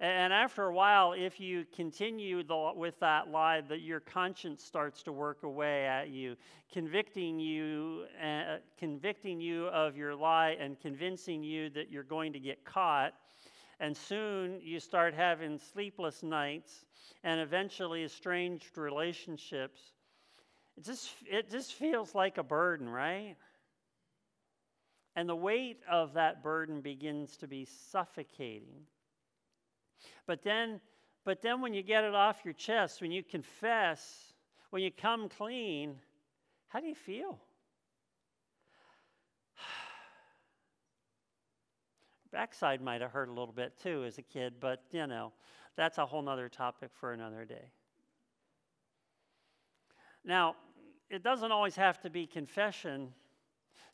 And 0.02 0.34
after 0.34 0.66
a 0.66 0.74
while, 0.74 1.14
if 1.14 1.40
you 1.40 1.66
continue 1.74 2.44
the, 2.44 2.72
with 2.76 3.00
that 3.00 3.30
lie, 3.30 3.62
that 3.62 3.80
your 3.80 4.02
conscience 4.02 4.62
starts 4.62 5.02
to 5.04 5.14
work 5.14 5.44
away 5.44 5.86
at 5.86 6.10
you, 6.10 6.36
convicting 6.72 7.40
you, 7.40 8.04
convicting 8.86 9.42
you 9.42 9.66
of 9.70 9.98
your 9.98 10.14
lie, 10.14 10.56
and 10.60 10.80
convincing 10.80 11.44
you 11.44 11.72
that 11.72 11.90
you're 11.90 12.04
going 12.04 12.32
to 12.32 12.40
get 12.40 12.64
caught. 12.64 13.16
And 13.80 13.98
soon 13.98 14.60
you 14.62 14.80
start 14.80 15.16
having 15.16 15.58
sleepless 15.58 16.22
nights, 16.22 16.86
and 17.24 17.42
eventually 17.42 18.04
estranged 18.04 18.78
relationships. 18.78 19.82
It 20.78 20.84
just 20.84 21.10
it 21.26 21.50
just 21.50 21.74
feels 21.74 22.14
like 22.14 22.38
a 22.38 22.44
burden, 22.44 22.88
right? 22.88 23.36
And 25.16 25.28
the 25.28 25.36
weight 25.36 25.80
of 25.90 26.14
that 26.14 26.44
burden 26.44 26.82
begins 26.82 27.38
to 27.38 27.48
be 27.48 27.66
suffocating. 27.90 28.86
But 30.28 30.44
then, 30.44 30.80
but 31.24 31.42
then 31.42 31.60
when 31.60 31.74
you 31.74 31.82
get 31.82 32.04
it 32.04 32.14
off 32.14 32.46
your 32.46 32.54
chest, 32.54 33.02
when 33.02 33.12
you 33.12 33.24
confess, 33.24 34.34
when 34.70 34.84
you 34.84 34.92
come 34.92 35.28
clean, 35.28 35.96
how 36.68 36.82
do 36.82 36.86
you 36.86 36.94
feel? 36.94 37.40
Backside 42.36 42.82
might 42.82 43.00
have 43.00 43.12
hurt 43.12 43.30
a 43.30 43.32
little 43.32 43.54
bit 43.54 43.80
too 43.82 44.04
as 44.04 44.18
a 44.18 44.22
kid, 44.22 44.56
but 44.60 44.84
you 44.92 45.08
know, 45.08 45.32
that's 45.78 46.00
a 46.00 46.06
whole 46.06 46.22
nother 46.22 46.50
topic 46.50 46.90
for 46.94 47.14
another 47.14 47.46
day. 47.46 47.72
Now, 50.26 50.58
it 51.10 51.24
doesn't 51.24 51.54
always 51.54 51.78
have 51.78 52.02
to 52.02 52.10
be 52.10 52.28
confession. 52.28 53.14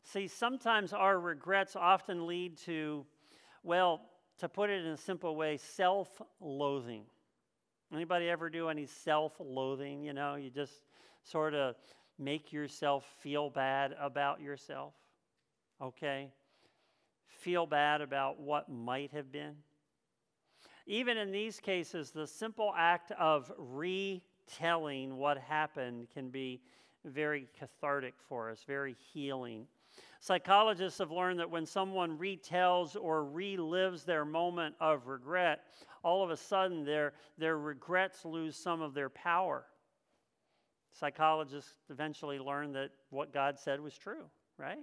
See, 0.02 0.26
sometimes 0.26 0.92
our 0.92 1.20
regrets 1.20 1.76
often 1.76 2.26
lead 2.26 2.58
to, 2.64 3.06
well, 3.62 4.00
to 4.38 4.48
put 4.48 4.70
it 4.70 4.84
in 4.84 4.90
a 4.90 4.96
simple 4.96 5.36
way, 5.36 5.56
self-loathing. 5.56 7.04
Anybody 7.94 8.28
ever 8.28 8.50
do 8.50 8.68
any 8.70 8.86
self-loathing? 8.86 10.02
You 10.02 10.14
know, 10.14 10.34
you 10.34 10.50
just 10.50 10.82
sort 11.22 11.54
of 11.54 11.76
make 12.18 12.52
yourself 12.52 13.04
feel 13.20 13.50
bad 13.50 13.94
about 14.00 14.40
yourself. 14.40 14.94
Okay? 15.80 16.32
Feel 17.38 17.66
bad 17.66 18.00
about 18.00 18.40
what 18.40 18.70
might 18.70 19.12
have 19.12 19.32
been. 19.32 19.56
Even 20.86 21.16
in 21.16 21.30
these 21.30 21.60
cases, 21.60 22.10
the 22.10 22.26
simple 22.26 22.72
act 22.76 23.12
of 23.12 23.52
retelling 23.56 25.16
what 25.16 25.38
happened 25.38 26.08
can 26.12 26.30
be 26.30 26.60
very 27.04 27.48
cathartic 27.58 28.14
for 28.28 28.50
us, 28.50 28.64
very 28.66 28.96
healing. 29.12 29.66
Psychologists 30.20 30.98
have 30.98 31.10
learned 31.10 31.40
that 31.40 31.50
when 31.50 31.66
someone 31.66 32.16
retells 32.16 32.96
or 33.00 33.24
relives 33.24 34.04
their 34.04 34.24
moment 34.24 34.74
of 34.80 35.08
regret, 35.08 35.64
all 36.04 36.22
of 36.22 36.30
a 36.30 36.36
sudden 36.36 36.84
their, 36.84 37.12
their 37.38 37.58
regrets 37.58 38.24
lose 38.24 38.56
some 38.56 38.82
of 38.82 38.94
their 38.94 39.10
power. 39.10 39.64
Psychologists 40.92 41.74
eventually 41.90 42.38
learn 42.38 42.72
that 42.72 42.90
what 43.10 43.32
God 43.32 43.58
said 43.58 43.80
was 43.80 43.96
true, 43.96 44.24
right? 44.58 44.78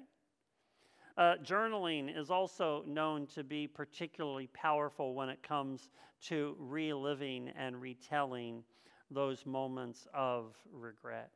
Uh, 1.20 1.36
journaling 1.44 2.18
is 2.18 2.32
also 2.32 2.82
known 2.88 3.28
to 3.28 3.44
be 3.44 3.68
particularly 3.68 4.48
powerful 4.54 5.14
when 5.14 5.28
it 5.28 5.44
comes 5.44 5.90
to 6.22 6.56
reliving 6.58 7.50
and 7.58 7.82
retelling 7.82 8.64
those 9.12 9.46
moments 9.46 10.08
of 10.14 10.56
regret. 10.72 11.30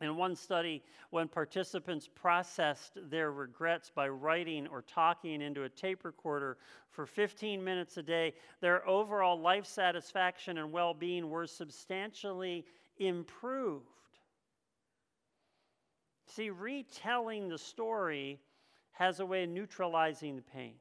In 0.00 0.16
one 0.16 0.34
study, 0.34 0.82
when 1.10 1.28
participants 1.28 2.08
processed 2.08 2.96
their 3.10 3.32
regrets 3.32 3.90
by 3.94 4.08
writing 4.08 4.66
or 4.68 4.80
talking 4.80 5.42
into 5.42 5.64
a 5.64 5.68
tape 5.68 6.02
recorder 6.06 6.56
for 6.88 7.04
15 7.04 7.62
minutes 7.62 7.98
a 7.98 8.02
day, 8.02 8.32
their 8.62 8.88
overall 8.88 9.38
life 9.38 9.66
satisfaction 9.66 10.56
and 10.56 10.72
well 10.72 10.94
being 10.94 11.28
were 11.28 11.46
substantially 11.46 12.64
improved. 12.96 13.84
See, 16.24 16.48
retelling 16.48 17.50
the 17.50 17.58
story 17.58 18.40
has 19.00 19.18
a 19.18 19.24
way 19.24 19.44
of 19.44 19.48
neutralizing 19.48 20.36
the 20.36 20.42
pain. 20.42 20.74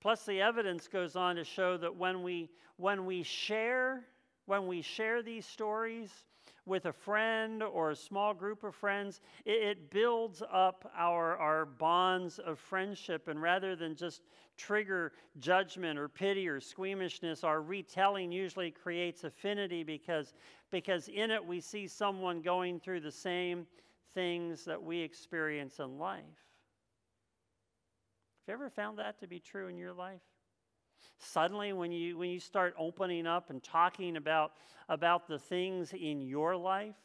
Plus, 0.00 0.24
the 0.24 0.40
evidence 0.40 0.86
goes 0.86 1.16
on 1.16 1.34
to 1.34 1.42
show 1.42 1.76
that 1.76 1.96
when 1.96 2.22
we, 2.22 2.48
when 2.76 3.06
we 3.06 3.24
share, 3.24 4.04
when 4.46 4.68
we 4.68 4.82
share 4.82 5.20
these 5.20 5.44
stories, 5.44 6.10
with 6.64 6.86
a 6.86 6.92
friend 6.92 7.60
or 7.60 7.90
a 7.90 7.96
small 7.96 8.32
group 8.32 8.62
of 8.62 8.72
friends, 8.72 9.20
it, 9.44 9.62
it, 9.62 9.90
builds 9.90 10.44
up 10.52 10.88
our, 10.96 11.36
our 11.38 11.64
bonds 11.64 12.38
of 12.38 12.56
friendship. 12.56 13.26
And 13.26 13.42
rather 13.42 13.74
than 13.74 13.96
just 13.96 14.22
trigger 14.56 15.12
judgment 15.40 15.98
or 15.98 16.08
pity 16.08 16.46
or 16.46 16.60
squeamishness, 16.60 17.42
our 17.42 17.62
retelling 17.62 18.30
usually 18.30 18.70
creates 18.70 19.24
affinity 19.24 19.82
because, 19.82 20.34
because 20.70 21.08
in 21.08 21.32
it 21.32 21.44
we 21.44 21.60
see 21.60 21.88
someone 21.88 22.42
going 22.42 22.78
through 22.78 23.00
the 23.00 23.10
same 23.10 23.66
things 24.14 24.64
that 24.64 24.82
we 24.82 25.00
experience 25.00 25.78
in 25.78 25.98
life. 25.98 26.22
Have 28.46 28.48
you 28.48 28.54
ever 28.54 28.70
found 28.70 28.98
that 28.98 29.20
to 29.20 29.26
be 29.26 29.38
true 29.38 29.68
in 29.68 29.76
your 29.76 29.92
life? 29.92 30.20
Suddenly, 31.18 31.72
when 31.72 31.92
you, 31.92 32.18
when 32.18 32.30
you 32.30 32.40
start 32.40 32.74
opening 32.78 33.26
up 33.26 33.50
and 33.50 33.62
talking 33.62 34.16
about, 34.16 34.52
about 34.88 35.28
the 35.28 35.38
things 35.38 35.92
in 35.92 36.20
your 36.20 36.56
life, 36.56 36.96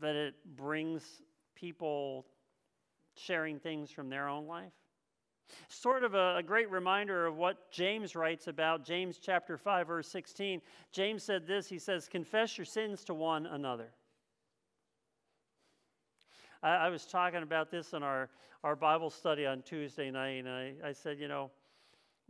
that 0.00 0.16
it 0.16 0.34
brings 0.56 1.22
people 1.54 2.26
sharing 3.14 3.58
things 3.58 3.90
from 3.90 4.08
their 4.08 4.28
own 4.28 4.46
life. 4.46 4.72
Sort 5.68 6.04
of 6.04 6.14
a, 6.14 6.36
a, 6.36 6.42
great 6.42 6.70
reminder 6.70 7.26
of 7.26 7.36
what 7.36 7.70
James 7.72 8.14
writes 8.14 8.46
about, 8.46 8.84
James 8.84 9.18
chapter 9.18 9.58
5, 9.58 9.86
verse 9.88 10.08
16. 10.08 10.62
James 10.92 11.22
said 11.22 11.46
this 11.46 11.68
He 11.68 11.78
says, 11.78 12.08
Confess 12.08 12.56
your 12.56 12.64
sins 12.64 13.04
to 13.04 13.14
one 13.14 13.46
another. 13.46 13.92
I, 16.62 16.68
I 16.68 16.88
was 16.88 17.06
talking 17.06 17.42
about 17.42 17.70
this 17.70 17.92
in 17.92 18.02
our, 18.02 18.28
our 18.64 18.76
Bible 18.76 19.10
study 19.10 19.46
on 19.46 19.62
Tuesday 19.62 20.10
night, 20.10 20.44
and 20.44 20.48
I, 20.48 20.74
I 20.84 20.92
said, 20.92 21.18
you 21.18 21.28
know, 21.28 21.50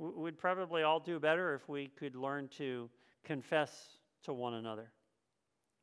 We'd 0.01 0.39
probably 0.39 0.83
all 0.83 0.99
do 0.99 1.21
better 1.21 1.55
if 1.55 1.69
we 1.69 1.89
could 1.89 2.17
learn 2.17 2.49
to 2.57 2.89
confess 3.23 3.99
to 4.23 4.33
one 4.33 4.55
another. 4.55 4.91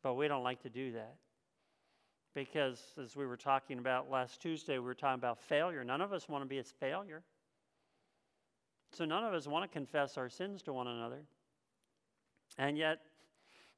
But 0.01 0.15
we 0.15 0.27
don't 0.27 0.43
like 0.43 0.63
to 0.63 0.69
do 0.69 0.93
that. 0.93 1.17
Because, 2.33 2.81
as 3.01 3.15
we 3.15 3.27
were 3.27 3.37
talking 3.37 3.77
about 3.77 4.09
last 4.09 4.41
Tuesday, 4.41 4.79
we 4.79 4.85
were 4.85 4.95
talking 4.95 5.19
about 5.19 5.39
failure. 5.39 5.83
None 5.83 6.01
of 6.01 6.13
us 6.13 6.27
want 6.27 6.43
to 6.43 6.47
be 6.47 6.57
a 6.57 6.63
failure. 6.63 7.23
So, 8.91 9.05
none 9.05 9.23
of 9.23 9.35
us 9.35 9.45
want 9.45 9.69
to 9.69 9.73
confess 9.73 10.17
our 10.17 10.29
sins 10.29 10.63
to 10.63 10.73
one 10.73 10.87
another. 10.87 11.21
And 12.57 12.75
yet, 12.75 13.01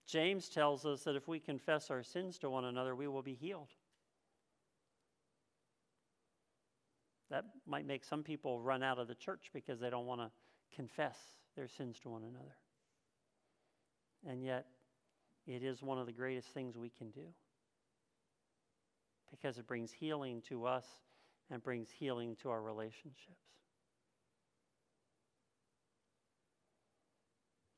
James 0.07 0.47
tells 0.47 0.85
us 0.85 1.03
that 1.03 1.17
if 1.17 1.27
we 1.27 1.39
confess 1.39 1.91
our 1.91 2.01
sins 2.01 2.37
to 2.39 2.49
one 2.49 2.63
another, 2.63 2.95
we 2.95 3.09
will 3.09 3.21
be 3.21 3.33
healed. 3.33 3.71
That 7.29 7.45
might 7.67 7.85
make 7.85 8.03
some 8.03 8.23
people 8.23 8.59
run 8.59 8.81
out 8.81 8.99
of 8.99 9.07
the 9.07 9.15
church 9.15 9.49
because 9.53 9.79
they 9.79 9.89
don't 9.89 10.05
want 10.05 10.21
to 10.21 10.31
confess 10.75 11.17
their 11.55 11.67
sins 11.67 11.99
to 11.99 12.09
one 12.09 12.23
another. 12.23 12.55
And 14.27 14.43
yet, 14.43 14.65
it 15.47 15.63
is 15.63 15.81
one 15.81 15.97
of 15.97 16.05
the 16.05 16.11
greatest 16.11 16.49
things 16.49 16.77
we 16.77 16.89
can 16.89 17.11
do 17.11 17.25
because 19.31 19.57
it 19.57 19.67
brings 19.67 19.91
healing 19.91 20.41
to 20.49 20.65
us 20.65 20.85
and 21.51 21.63
brings 21.63 21.89
healing 21.89 22.35
to 22.41 22.49
our 22.49 22.61
relationships. 22.61 23.49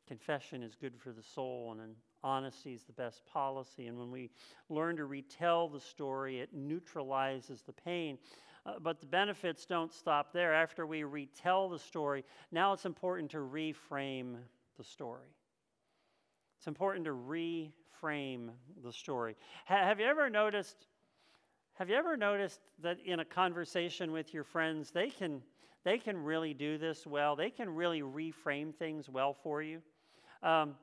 Confession 0.08 0.62
is 0.62 0.76
good 0.76 0.94
for 1.00 1.12
the 1.14 1.24
soul, 1.24 1.78
and 1.82 1.96
honesty 2.22 2.74
is 2.74 2.84
the 2.84 2.92
best 2.92 3.26
policy. 3.26 3.88
And 3.88 3.98
when 3.98 4.12
we 4.12 4.30
learn 4.68 4.98
to 4.98 5.06
retell 5.06 5.70
the 5.70 5.80
story, 5.80 6.40
it 6.40 6.50
neutralizes 6.54 7.62
the 7.62 7.72
pain. 7.72 8.18
Uh, 8.66 8.74
but 8.80 9.00
the 9.00 9.08
benefits 9.08 9.66
don't 9.66 9.92
stop 9.92 10.32
there. 10.34 10.54
After 10.54 10.86
we 10.86 11.04
retell 11.04 11.70
the 11.70 11.80
story, 11.80 12.24
now 12.52 12.74
it's 12.74 12.86
important 12.86 13.32
to 13.32 13.38
reframe 13.38 14.36
the 14.78 14.84
story. 14.84 15.36
It's 16.58 16.68
important 16.68 17.06
to 17.06 17.12
reframe 17.12 18.50
the 18.84 18.94
story. 18.94 19.36
Ha- 19.66 19.84
have 19.84 20.00
you 20.00 20.06
ever 20.06 20.30
noticed? 20.30 20.88
Have 21.74 21.90
you 21.90 21.96
ever 21.96 22.16
noticed 22.16 22.60
that 22.84 23.00
in 23.04 23.20
a 23.20 23.26
conversation 23.26 24.12
with 24.12 24.34
your 24.34 24.44
friends, 24.44 24.92
they 24.92 25.10
can 25.10 25.42
they 25.84 25.98
can 25.98 26.16
really 26.16 26.54
do 26.54 26.78
this 26.78 27.08
well. 27.08 27.36
They 27.36 27.50
can 27.50 27.70
really 27.70 28.02
reframe 28.02 28.76
things 28.76 29.10
well 29.10 29.34
for 29.34 29.64
you. 29.64 29.82
Um, 30.44 30.76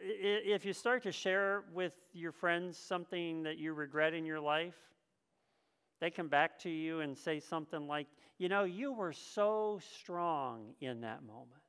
if 0.00 0.64
you 0.64 0.72
start 0.72 1.02
to 1.04 1.12
share 1.12 1.64
with 1.72 1.92
your 2.12 2.32
friends 2.32 2.76
something 2.78 3.42
that 3.44 3.58
you 3.58 3.72
regret 3.72 4.14
in 4.14 4.24
your 4.24 4.40
life, 4.40 4.74
they 6.00 6.10
come 6.10 6.28
back 6.28 6.58
to 6.60 6.70
you 6.70 7.00
and 7.00 7.16
say 7.16 7.40
something 7.40 7.86
like, 7.86 8.06
You 8.38 8.48
know, 8.48 8.64
you 8.64 8.92
were 8.92 9.12
so 9.12 9.80
strong 9.96 10.74
in 10.80 11.02
that 11.02 11.22
moment. 11.22 11.62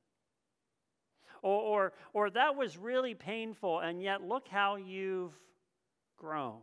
Or, 1.42 1.62
or, 1.62 1.94
or 2.14 2.30
that 2.32 2.56
was 2.56 2.78
really 2.78 3.14
painful, 3.14 3.80
and 3.80 4.02
yet 4.02 4.22
look 4.22 4.48
how 4.48 4.76
you've 4.76 5.34
grown. 6.18 6.60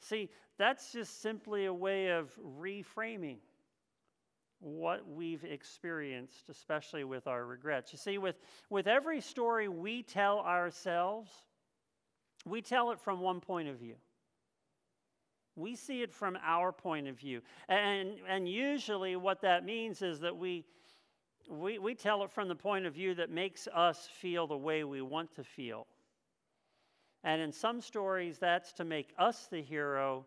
See, 0.00 0.30
that's 0.58 0.92
just 0.92 1.22
simply 1.22 1.64
a 1.64 1.72
way 1.72 2.08
of 2.08 2.30
reframing 2.60 3.38
what 4.60 5.08
we've 5.08 5.44
experienced, 5.44 6.48
especially 6.48 7.04
with 7.04 7.26
our 7.26 7.44
regrets. 7.46 7.92
You 7.92 7.98
see, 7.98 8.18
with, 8.18 8.36
with 8.70 8.86
every 8.86 9.20
story 9.20 9.68
we 9.68 10.02
tell 10.02 10.40
ourselves, 10.40 11.30
we 12.44 12.60
tell 12.60 12.90
it 12.90 13.00
from 13.00 13.20
one 13.20 13.40
point 13.40 13.68
of 13.68 13.76
view. 13.76 13.94
We 15.58 15.74
see 15.74 16.02
it 16.02 16.12
from 16.12 16.38
our 16.44 16.70
point 16.70 17.08
of 17.08 17.18
view. 17.18 17.42
And, 17.68 18.18
and 18.28 18.48
usually, 18.48 19.16
what 19.16 19.40
that 19.42 19.64
means 19.64 20.02
is 20.02 20.20
that 20.20 20.36
we, 20.36 20.64
we, 21.50 21.78
we 21.80 21.94
tell 21.94 22.22
it 22.22 22.30
from 22.30 22.46
the 22.46 22.54
point 22.54 22.86
of 22.86 22.94
view 22.94 23.14
that 23.16 23.28
makes 23.28 23.66
us 23.74 24.08
feel 24.20 24.46
the 24.46 24.56
way 24.56 24.84
we 24.84 25.02
want 25.02 25.34
to 25.34 25.42
feel. 25.42 25.86
And 27.24 27.42
in 27.42 27.52
some 27.52 27.80
stories, 27.80 28.38
that's 28.38 28.72
to 28.74 28.84
make 28.84 29.12
us 29.18 29.48
the 29.50 29.60
hero. 29.60 30.24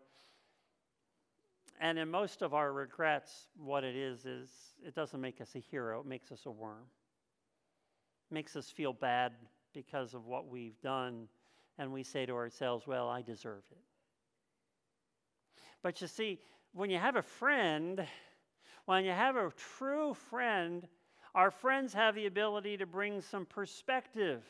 And 1.80 1.98
in 1.98 2.10
most 2.10 2.42
of 2.42 2.52
our 2.52 2.72
regrets, 2.72 3.48
what 3.56 3.84
it 3.84 3.96
is, 3.96 4.26
is 4.26 4.50
it 4.86 4.94
doesn't 4.94 5.20
make 5.20 5.40
us 5.40 5.54
a 5.54 5.60
hero, 5.60 6.00
it 6.00 6.06
makes 6.06 6.30
us 6.30 6.44
a 6.44 6.50
worm. 6.50 6.84
It 8.30 8.34
makes 8.34 8.54
us 8.54 8.68
feel 8.68 8.92
bad 8.92 9.32
because 9.72 10.12
of 10.12 10.26
what 10.26 10.48
we've 10.48 10.78
done. 10.82 11.26
And 11.78 11.90
we 11.90 12.02
say 12.02 12.26
to 12.26 12.34
ourselves, 12.34 12.86
well, 12.86 13.08
I 13.08 13.22
deserved 13.22 13.72
it. 13.72 13.78
But 15.82 16.00
you 16.00 16.06
see, 16.06 16.38
when 16.72 16.90
you 16.90 16.98
have 16.98 17.16
a 17.16 17.22
friend, 17.22 18.06
when 18.86 19.04
you 19.04 19.10
have 19.10 19.36
a 19.36 19.52
true 19.78 20.14
friend, 20.14 20.86
our 21.34 21.50
friends 21.50 21.92
have 21.94 22.14
the 22.14 22.26
ability 22.26 22.76
to 22.78 22.86
bring 22.86 23.20
some 23.20 23.46
perspective 23.46 24.42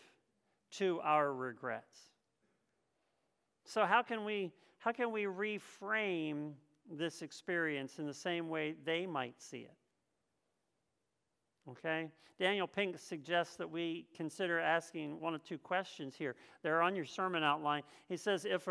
to 0.72 1.00
our 1.02 1.32
regrets. 1.32 1.98
So 3.64 3.84
how 3.84 4.02
can 4.02 4.24
we 4.24 4.52
how 4.78 4.90
can 4.90 5.12
we 5.12 5.24
reframe 5.24 6.52
this 6.90 7.22
experience 7.22 8.00
in 8.00 8.06
the 8.06 8.14
same 8.14 8.48
way 8.48 8.74
they 8.84 9.06
might 9.06 9.40
see 9.40 9.58
it? 9.58 9.76
Okay? 11.70 12.08
Daniel 12.40 12.66
Pink 12.66 12.98
suggests 12.98 13.54
that 13.56 13.70
we 13.70 14.06
consider 14.16 14.58
asking 14.58 15.20
one 15.20 15.34
of 15.34 15.44
two 15.44 15.58
questions 15.58 16.16
here. 16.16 16.34
They're 16.64 16.82
on 16.82 16.96
your 16.96 17.04
sermon 17.04 17.44
outline. 17.44 17.84
He 18.08 18.16
says, 18.16 18.44
if, 18.44 18.66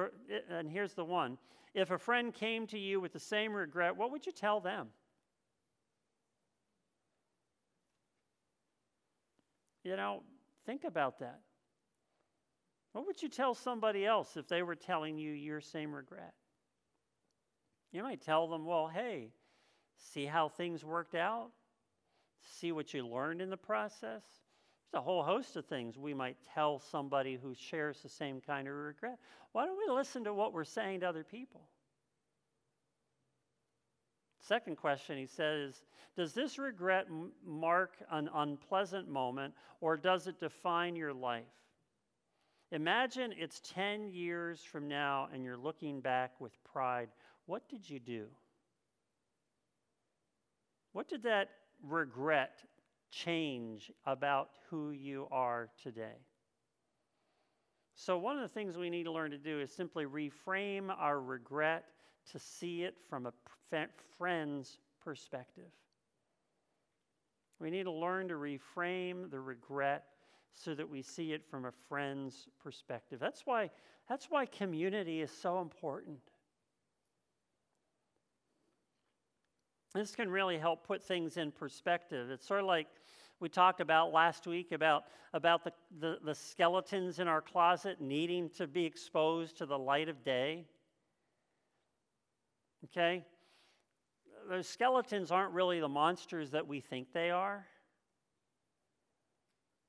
and 0.49 0.69
here's 0.69 0.93
the 0.93 1.05
one 1.05 1.37
if 1.73 1.91
a 1.91 1.97
friend 1.97 2.33
came 2.33 2.67
to 2.67 2.79
you 2.79 2.99
with 2.99 3.13
the 3.13 3.19
same 3.19 3.53
regret, 3.53 3.95
what 3.95 4.11
would 4.11 4.25
you 4.25 4.31
tell 4.31 4.59
them? 4.59 4.87
You 9.83 9.95
know, 9.95 10.23
think 10.65 10.83
about 10.83 11.19
that. 11.19 11.39
What 12.91 13.07
would 13.07 13.21
you 13.21 13.29
tell 13.29 13.55
somebody 13.55 14.05
else 14.05 14.35
if 14.35 14.47
they 14.47 14.63
were 14.63 14.75
telling 14.75 15.17
you 15.17 15.31
your 15.31 15.61
same 15.61 15.93
regret? 15.93 16.33
You 17.91 18.03
might 18.03 18.21
tell 18.21 18.47
them, 18.47 18.65
well, 18.65 18.87
hey, 18.87 19.31
see 20.13 20.25
how 20.25 20.49
things 20.49 20.83
worked 20.83 21.15
out? 21.15 21.51
See 22.59 22.71
what 22.71 22.93
you 22.93 23.07
learned 23.07 23.41
in 23.41 23.49
the 23.49 23.57
process? 23.57 24.23
There's 24.91 24.99
a 24.99 25.03
whole 25.03 25.23
host 25.23 25.55
of 25.55 25.65
things 25.65 25.97
we 25.97 26.13
might 26.13 26.37
tell 26.53 26.79
somebody 26.79 27.39
who 27.41 27.53
shares 27.53 27.99
the 28.01 28.09
same 28.09 28.41
kind 28.41 28.67
of 28.67 28.73
regret. 28.73 29.19
Why 29.53 29.65
don't 29.65 29.77
we 29.77 29.93
listen 29.93 30.23
to 30.25 30.33
what 30.33 30.53
we're 30.53 30.63
saying 30.63 31.01
to 31.01 31.09
other 31.09 31.23
people? 31.23 31.61
Second 34.41 34.75
question 34.75 35.17
he 35.17 35.27
says 35.27 35.83
Does 36.15 36.33
this 36.33 36.57
regret 36.57 37.07
mark 37.45 37.95
an 38.11 38.29
unpleasant 38.33 39.07
moment 39.07 39.53
or 39.79 39.95
does 39.95 40.27
it 40.27 40.39
define 40.39 40.95
your 40.95 41.13
life? 41.13 41.43
Imagine 42.71 43.33
it's 43.37 43.61
10 43.73 44.09
years 44.09 44.61
from 44.61 44.87
now 44.87 45.29
and 45.33 45.43
you're 45.43 45.57
looking 45.57 46.01
back 46.01 46.31
with 46.39 46.51
pride. 46.63 47.09
What 47.45 47.67
did 47.69 47.89
you 47.89 47.99
do? 47.99 48.27
What 50.93 51.07
did 51.07 51.23
that 51.23 51.49
regret 51.83 52.63
change 53.11 53.91
about 54.05 54.49
who 54.69 54.91
you 54.91 55.27
are 55.31 55.69
today? 55.81 56.17
So, 57.93 58.17
one 58.17 58.37
of 58.37 58.41
the 58.41 58.49
things 58.49 58.77
we 58.77 58.89
need 58.89 59.03
to 59.03 59.11
learn 59.11 59.31
to 59.31 59.37
do 59.37 59.59
is 59.59 59.71
simply 59.71 60.05
reframe 60.05 60.91
our 60.97 61.21
regret 61.21 61.85
to 62.31 62.39
see 62.39 62.83
it 62.83 62.95
from 63.09 63.27
a 63.27 63.33
friend's 64.17 64.79
perspective. 65.03 65.71
We 67.59 67.69
need 67.69 67.83
to 67.83 67.91
learn 67.91 68.27
to 68.29 68.35
reframe 68.35 69.29
the 69.29 69.39
regret 69.39 70.05
so 70.53 70.73
that 70.73 70.89
we 70.89 71.01
see 71.01 71.33
it 71.33 71.45
from 71.49 71.65
a 71.65 71.71
friend's 71.87 72.47
perspective. 72.61 73.19
That's 73.19 73.45
why, 73.45 73.69
that's 74.09 74.31
why 74.31 74.45
community 74.47 75.21
is 75.21 75.31
so 75.31 75.61
important. 75.61 76.19
This 79.93 80.15
can 80.15 80.29
really 80.29 80.57
help 80.57 80.87
put 80.87 81.03
things 81.03 81.37
in 81.37 81.51
perspective. 81.51 82.31
It's 82.31 82.47
sort 82.47 82.61
of 82.61 82.65
like 82.65 82.87
we 83.41 83.49
talked 83.49 83.81
about 83.81 84.13
last 84.13 84.45
week 84.45 84.71
about, 84.71 85.05
about 85.33 85.63
the, 85.63 85.73
the, 85.99 86.19
the 86.23 86.35
skeletons 86.35 87.17
in 87.19 87.27
our 87.27 87.41
closet 87.41 87.99
needing 87.99 88.49
to 88.51 88.67
be 88.67 88.85
exposed 88.85 89.57
to 89.57 89.65
the 89.65 89.77
light 89.77 90.07
of 90.07 90.23
day. 90.23 90.65
Okay? 92.85 93.25
Those 94.47 94.67
skeletons 94.67 95.31
aren't 95.31 95.53
really 95.53 95.79
the 95.79 95.89
monsters 95.89 96.51
that 96.51 96.67
we 96.67 96.79
think 96.79 97.07
they 97.13 97.31
are. 97.31 97.65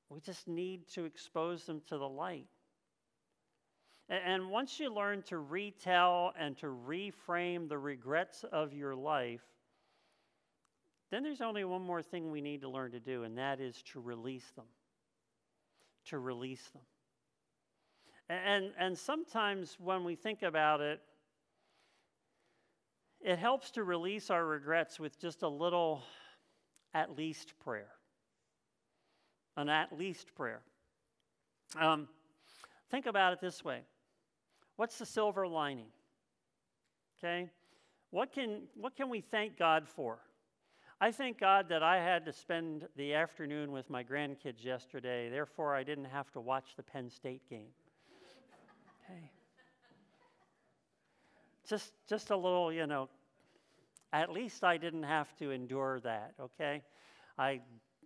We 0.09 0.19
just 0.19 0.47
need 0.47 0.87
to 0.89 1.05
expose 1.05 1.65
them 1.65 1.81
to 1.87 1.97
the 1.97 2.09
light. 2.09 2.47
And 4.09 4.49
once 4.49 4.79
you 4.79 4.93
learn 4.93 5.21
to 5.23 5.37
retell 5.37 6.33
and 6.37 6.57
to 6.57 6.67
reframe 6.67 7.69
the 7.69 7.77
regrets 7.77 8.43
of 8.51 8.73
your 8.73 8.95
life, 8.95 9.41
then 11.13 11.23
there's 11.23 11.41
only 11.41 11.63
one 11.63 11.81
more 11.81 12.01
thing 12.01 12.31
we 12.31 12.41
need 12.41 12.61
to 12.61 12.69
learn 12.69 12.91
to 12.91 12.99
do, 12.99 13.23
and 13.23 13.37
that 13.37 13.59
is 13.59 13.81
to 13.93 13.99
release 13.99 14.49
them. 14.55 14.65
To 16.05 16.19
release 16.19 16.67
them. 16.69 16.81
And, 18.29 18.71
and 18.79 18.97
sometimes 18.97 19.77
when 19.79 20.03
we 20.03 20.15
think 20.15 20.41
about 20.41 20.81
it, 20.81 21.01
it 23.21 23.37
helps 23.37 23.71
to 23.71 23.83
release 23.83 24.29
our 24.29 24.45
regrets 24.45 24.99
with 24.99 25.19
just 25.19 25.43
a 25.43 25.47
little 25.47 26.03
at 26.93 27.15
least 27.15 27.53
prayer 27.59 27.91
an 29.57 29.69
at 29.69 29.97
least 29.97 30.33
prayer. 30.35 30.61
Um, 31.79 32.07
think 32.89 33.05
about 33.05 33.33
it 33.33 33.41
this 33.41 33.63
way 33.63 33.81
what's 34.75 34.97
the 34.97 35.05
silver 35.05 35.47
lining? 35.47 35.91
Okay? 37.19 37.49
What 38.09 38.31
can, 38.31 38.63
what 38.75 38.95
can 38.95 39.09
we 39.09 39.21
thank 39.21 39.57
God 39.57 39.87
for? 39.87 40.19
I 41.03 41.11
thank 41.11 41.37
God 41.37 41.67
that 41.67 41.83
I 41.83 41.97
had 41.97 42.23
to 42.27 42.31
spend 42.31 42.87
the 42.95 43.13
afternoon 43.13 43.73
with 43.73 43.89
my 43.89 44.05
grandkids 44.05 44.63
yesterday, 44.63 45.27
therefore, 45.27 45.75
I 45.75 45.83
didn't 45.83 46.05
have 46.05 46.31
to 46.31 46.39
watch 46.39 46.77
the 46.77 46.83
Penn 46.83 47.09
State 47.09 47.41
game. 47.49 47.73
Okay? 49.03 49.29
Just, 51.67 51.91
just 52.07 52.29
a 52.29 52.37
little, 52.37 52.71
you 52.71 52.87
know, 52.87 53.09
at 54.13 54.31
least 54.31 54.63
I 54.63 54.77
didn't 54.77 55.03
have 55.03 55.35
to 55.39 55.51
endure 55.51 55.99
that, 56.05 56.35
okay? 56.39 56.81
I 57.37 57.59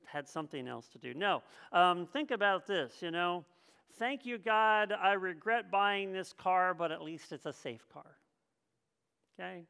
had 0.05 0.27
something 0.27 0.67
else 0.67 0.87
to 0.87 0.97
do. 0.97 1.13
No, 1.13 1.43
um, 1.73 2.07
think 2.07 2.31
about 2.31 2.65
this, 2.65 2.93
you 3.01 3.11
know. 3.11 3.45
Thank 3.99 4.25
you, 4.25 4.39
God. 4.39 4.91
I 4.91 5.13
regret 5.13 5.69
buying 5.69 6.13
this 6.13 6.33
car, 6.33 6.73
but 6.73 6.91
at 6.91 7.03
least 7.03 7.31
it's 7.31 7.45
a 7.45 7.53
safe 7.53 7.85
car. 7.93 8.17
Okay? 9.39 9.67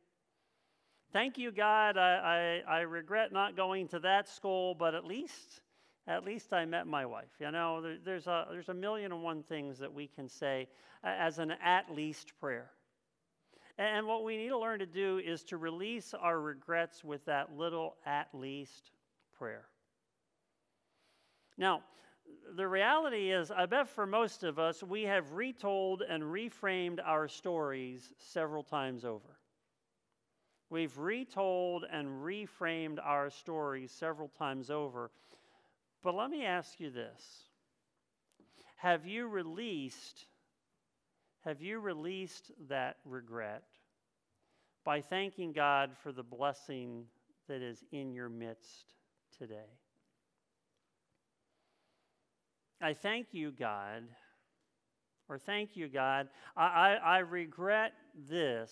Thank 1.13 1.37
you, 1.37 1.51
God. 1.51 1.97
I, 1.97 2.61
I, 2.67 2.77
I 2.77 2.79
regret 2.81 3.31
not 3.31 3.55
going 3.55 3.87
to 3.89 3.99
that 3.99 4.27
school, 4.27 4.75
but 4.75 4.93
at 4.93 5.05
least 5.05 5.61
at 6.07 6.23
least 6.23 6.53
I 6.53 6.65
met 6.65 6.87
my 6.87 7.05
wife. 7.05 7.29
You 7.39 7.51
know, 7.51 7.81
there, 7.81 7.97
there's, 8.03 8.27
a, 8.27 8.47
there's 8.49 8.69
a 8.69 8.73
million 8.73 9.11
and 9.11 9.21
one 9.21 9.43
things 9.43 9.77
that 9.79 9.93
we 9.93 10.07
can 10.07 10.29
say 10.29 10.69
uh, 11.03 11.07
as 11.07 11.39
an 11.39 11.51
at 11.63 11.93
least 11.93 12.31
prayer. 12.39 12.71
And 13.77 14.07
what 14.07 14.23
we 14.23 14.37
need 14.37 14.49
to 14.49 14.57
learn 14.57 14.79
to 14.79 14.85
do 14.85 15.19
is 15.23 15.43
to 15.45 15.57
release 15.57 16.13
our 16.13 16.39
regrets 16.39 17.03
with 17.03 17.25
that 17.25 17.55
little 17.55 17.95
at 18.05 18.29
least 18.33 18.91
prayer. 19.37 19.65
Now, 21.57 21.81
the 22.55 22.67
reality 22.67 23.31
is, 23.31 23.51
I 23.51 23.65
bet 23.65 23.89
for 23.89 24.05
most 24.05 24.43
of 24.43 24.57
us, 24.57 24.81
we 24.81 25.03
have 25.03 25.33
retold 25.33 26.01
and 26.01 26.23
reframed 26.23 26.99
our 27.05 27.27
stories 27.27 28.13
several 28.17 28.63
times 28.63 29.05
over. 29.05 29.37
We've 30.69 30.97
retold 30.97 31.85
and 31.89 32.07
reframed 32.23 32.99
our 33.03 33.29
stories 33.29 33.91
several 33.91 34.27
times 34.37 34.69
over. 34.69 35.11
But 36.03 36.15
let 36.15 36.29
me 36.29 36.45
ask 36.45 36.79
you 36.79 36.89
this 36.89 37.43
Have 38.77 39.05
you 39.05 39.27
released, 39.27 40.25
have 41.45 41.61
you 41.61 41.79
released 41.79 42.51
that 42.69 42.97
regret 43.05 43.63
by 44.83 45.01
thanking 45.01 45.53
God 45.53 45.91
for 46.03 46.11
the 46.11 46.23
blessing 46.23 47.05
that 47.47 47.61
is 47.61 47.83
in 47.91 48.13
your 48.13 48.29
midst 48.29 48.93
today? 49.37 49.71
I 52.79 52.93
thank 52.93 53.27
you, 53.31 53.51
God, 53.51 54.03
or 55.27 55.39
thank 55.39 55.75
you, 55.75 55.87
God. 55.87 56.27
I, 56.55 56.65
I, 56.65 56.93
I 56.93 57.17
regret 57.19 57.93
this, 58.29 58.71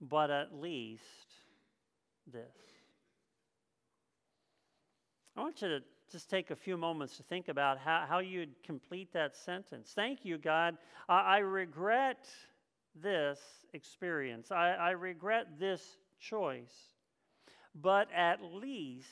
but 0.00 0.30
at 0.30 0.54
least 0.54 1.02
this. 2.30 2.42
I 5.36 5.40
want 5.40 5.60
you 5.62 5.68
to 5.68 5.80
just 6.10 6.30
take 6.30 6.50
a 6.50 6.56
few 6.56 6.76
moments 6.76 7.16
to 7.16 7.22
think 7.22 7.48
about 7.48 7.78
how, 7.78 8.04
how 8.08 8.18
you'd 8.20 8.62
complete 8.62 9.12
that 9.12 9.36
sentence. 9.36 9.92
Thank 9.94 10.24
you, 10.24 10.38
God. 10.38 10.76
I, 11.08 11.20
I 11.20 11.38
regret 11.38 12.28
this 12.94 13.38
experience. 13.74 14.50
I, 14.50 14.70
I 14.70 14.90
regret 14.90 15.58
this 15.58 15.82
choice, 16.20 16.72
but 17.74 18.08
at 18.12 18.42
least 18.42 19.08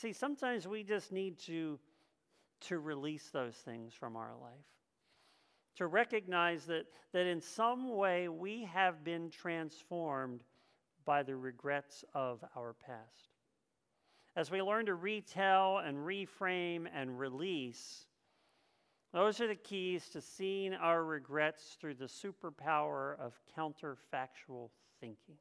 See, 0.00 0.14
sometimes 0.14 0.66
we 0.66 0.82
just 0.82 1.12
need 1.12 1.38
to, 1.40 1.78
to 2.62 2.78
release 2.78 3.28
those 3.34 3.54
things 3.54 3.92
from 3.92 4.16
our 4.16 4.32
life. 4.40 4.79
To 5.76 5.86
recognize 5.86 6.66
that, 6.66 6.86
that 7.12 7.26
in 7.26 7.40
some 7.40 7.96
way 7.96 8.28
we 8.28 8.64
have 8.64 9.02
been 9.02 9.30
transformed 9.30 10.42
by 11.04 11.22
the 11.22 11.36
regrets 11.36 12.04
of 12.14 12.44
our 12.56 12.74
past. 12.74 13.30
As 14.36 14.50
we 14.50 14.62
learn 14.62 14.86
to 14.86 14.94
retell 14.94 15.78
and 15.78 15.96
reframe 15.98 16.86
and 16.94 17.18
release, 17.18 18.06
those 19.12 19.40
are 19.40 19.48
the 19.48 19.56
keys 19.56 20.08
to 20.10 20.20
seeing 20.20 20.72
our 20.74 21.04
regrets 21.04 21.76
through 21.80 21.94
the 21.94 22.04
superpower 22.04 23.18
of 23.18 23.40
counterfactual 23.56 24.70
thinking. 25.00 25.36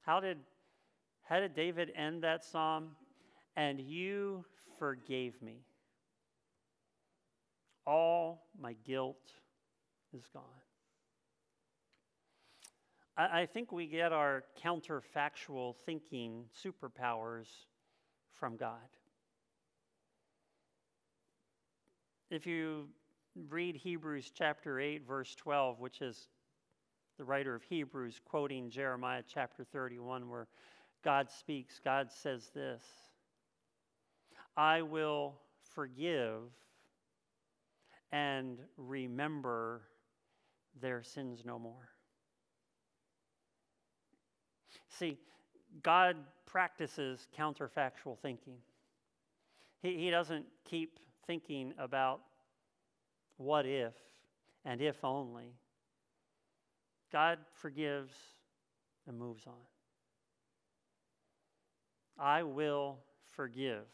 How 0.00 0.20
did 0.20 0.38
how 1.28 1.40
did 1.40 1.54
David 1.54 1.92
end 1.94 2.22
that 2.22 2.42
psalm? 2.42 2.96
And 3.54 3.78
you 3.78 4.46
forgave 4.78 5.40
me. 5.42 5.58
All 7.88 8.44
my 8.60 8.74
guilt 8.84 9.32
is 10.12 10.28
gone. 10.34 10.42
I, 13.16 13.40
I 13.40 13.46
think 13.46 13.72
we 13.72 13.86
get 13.86 14.12
our 14.12 14.44
counterfactual 14.62 15.74
thinking 15.86 16.44
superpowers 16.54 17.46
from 18.34 18.58
God. 18.58 18.76
If 22.30 22.46
you 22.46 22.88
read 23.48 23.74
Hebrews 23.74 24.32
chapter 24.34 24.78
8, 24.78 25.06
verse 25.08 25.34
12, 25.34 25.80
which 25.80 26.02
is 26.02 26.28
the 27.16 27.24
writer 27.24 27.54
of 27.54 27.62
Hebrews 27.62 28.20
quoting 28.22 28.68
Jeremiah 28.68 29.22
chapter 29.26 29.64
31, 29.64 30.28
where 30.28 30.46
God 31.02 31.30
speaks, 31.30 31.80
God 31.82 32.12
says 32.12 32.50
this 32.54 32.82
I 34.58 34.82
will 34.82 35.36
forgive 35.74 36.42
and 38.12 38.58
remember 38.76 39.82
their 40.80 41.02
sins 41.02 41.42
no 41.44 41.58
more. 41.58 41.88
See, 44.88 45.18
God 45.82 46.16
practices 46.46 47.26
counterfactual 47.38 48.18
thinking. 48.20 48.56
He, 49.82 49.96
he 49.96 50.10
doesn't 50.10 50.46
keep 50.64 50.98
thinking 51.26 51.74
about 51.78 52.20
what 53.36 53.66
if 53.66 53.92
and 54.64 54.80
if 54.80 55.04
only. 55.04 55.52
God 57.12 57.38
forgives 57.52 58.12
and 59.06 59.18
moves 59.18 59.46
on. 59.46 59.54
I 62.18 62.42
will 62.42 62.98
forgive 63.36 63.84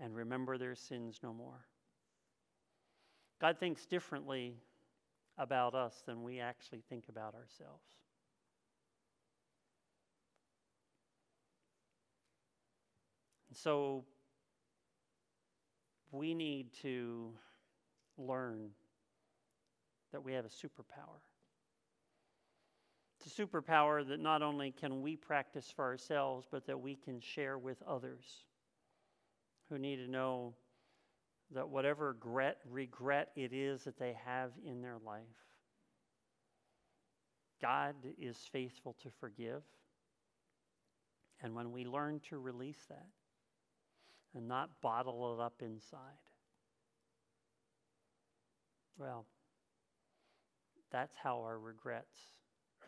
and 0.00 0.14
remember 0.14 0.56
their 0.56 0.74
sins 0.74 1.20
no 1.22 1.32
more. 1.34 1.66
God 3.40 3.58
thinks 3.58 3.86
differently 3.86 4.56
about 5.36 5.74
us 5.74 6.02
than 6.04 6.24
we 6.24 6.40
actually 6.40 6.82
think 6.88 7.04
about 7.08 7.34
ourselves. 7.34 7.84
And 13.48 13.56
so 13.56 14.04
we 16.10 16.34
need 16.34 16.72
to 16.82 17.30
learn 18.16 18.70
that 20.12 20.24
we 20.24 20.32
have 20.32 20.44
a 20.44 20.48
superpower. 20.48 21.20
It's 23.20 23.38
a 23.38 23.46
superpower 23.46 24.06
that 24.08 24.20
not 24.20 24.42
only 24.42 24.72
can 24.72 25.02
we 25.02 25.16
practice 25.16 25.72
for 25.74 25.84
ourselves, 25.84 26.46
but 26.50 26.66
that 26.66 26.80
we 26.80 26.96
can 26.96 27.20
share 27.20 27.58
with 27.58 27.82
others 27.86 28.44
who 29.68 29.78
need 29.78 29.96
to 29.96 30.10
know 30.10 30.54
that 31.54 31.68
whatever 31.68 32.08
regret, 32.08 32.58
regret 32.68 33.30
it 33.36 33.52
is 33.52 33.84
that 33.84 33.98
they 33.98 34.16
have 34.24 34.50
in 34.64 34.82
their 34.82 34.98
life, 35.04 35.22
God 37.60 37.94
is 38.20 38.36
faithful 38.52 38.96
to 39.02 39.10
forgive. 39.20 39.62
And 41.42 41.54
when 41.54 41.72
we 41.72 41.84
learn 41.84 42.20
to 42.28 42.38
release 42.38 42.84
that 42.88 43.06
and 44.34 44.46
not 44.46 44.80
bottle 44.82 45.34
it 45.34 45.42
up 45.42 45.62
inside, 45.62 46.00
well, 48.98 49.26
that's 50.90 51.16
how 51.16 51.38
our 51.38 51.58
regrets 51.58 52.18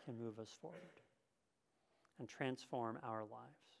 can 0.05 0.17
move 0.17 0.39
us 0.39 0.49
forward 0.61 0.79
and 2.19 2.27
transform 2.27 2.99
our 3.03 3.21
lives. 3.21 3.71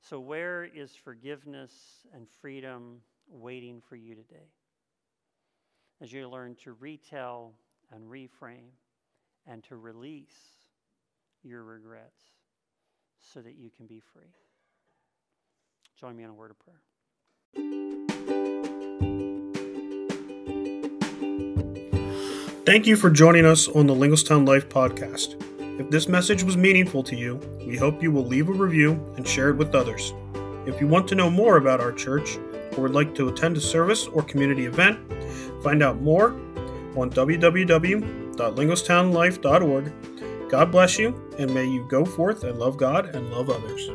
So, 0.00 0.18
where 0.18 0.64
is 0.64 0.92
forgiveness 0.96 1.72
and 2.12 2.26
freedom 2.40 3.00
waiting 3.28 3.80
for 3.88 3.96
you 3.96 4.14
today? 4.14 4.50
As 6.00 6.12
you 6.12 6.28
learn 6.28 6.56
to 6.64 6.72
retell 6.72 7.54
and 7.92 8.04
reframe 8.04 8.70
and 9.46 9.62
to 9.64 9.76
release 9.76 10.36
your 11.42 11.62
regrets 11.62 12.22
so 13.32 13.40
that 13.40 13.56
you 13.56 13.70
can 13.70 13.86
be 13.86 14.00
free. 14.00 14.34
Join 15.98 16.16
me 16.16 16.24
in 16.24 16.30
a 16.30 16.34
word 16.34 16.50
of 16.50 16.58
prayer. 16.58 16.80
Thank 22.64 22.86
you 22.86 22.96
for 22.96 23.10
joining 23.10 23.44
us 23.44 23.68
on 23.68 23.86
the 23.86 23.94
Linglestown 23.94 24.46
Life 24.46 24.68
podcast. 24.68 25.36
If 25.80 25.90
this 25.90 26.08
message 26.08 26.42
was 26.42 26.56
meaningful 26.56 27.02
to 27.04 27.16
you, 27.16 27.36
we 27.66 27.76
hope 27.76 28.02
you 28.02 28.12
will 28.12 28.24
leave 28.24 28.48
a 28.48 28.52
review 28.52 28.92
and 29.16 29.26
share 29.26 29.50
it 29.50 29.56
with 29.56 29.74
others. 29.74 30.12
If 30.64 30.80
you 30.80 30.86
want 30.86 31.08
to 31.08 31.16
know 31.16 31.28
more 31.28 31.56
about 31.56 31.80
our 31.80 31.92
church 31.92 32.38
or 32.76 32.84
would 32.84 32.94
like 32.94 33.14
to 33.16 33.28
attend 33.28 33.56
a 33.56 33.60
service 33.60 34.06
or 34.06 34.22
community 34.22 34.66
event, 34.66 35.00
find 35.62 35.82
out 35.82 36.00
more 36.00 36.30
on 36.96 37.10
www.linglestownlife.org. 37.10 39.92
God 40.48 40.70
bless 40.70 40.98
you, 40.98 41.30
and 41.38 41.52
may 41.54 41.64
you 41.64 41.86
go 41.88 42.04
forth 42.04 42.44
and 42.44 42.58
love 42.58 42.76
God 42.76 43.14
and 43.14 43.30
love 43.30 43.48
others. 43.48 43.88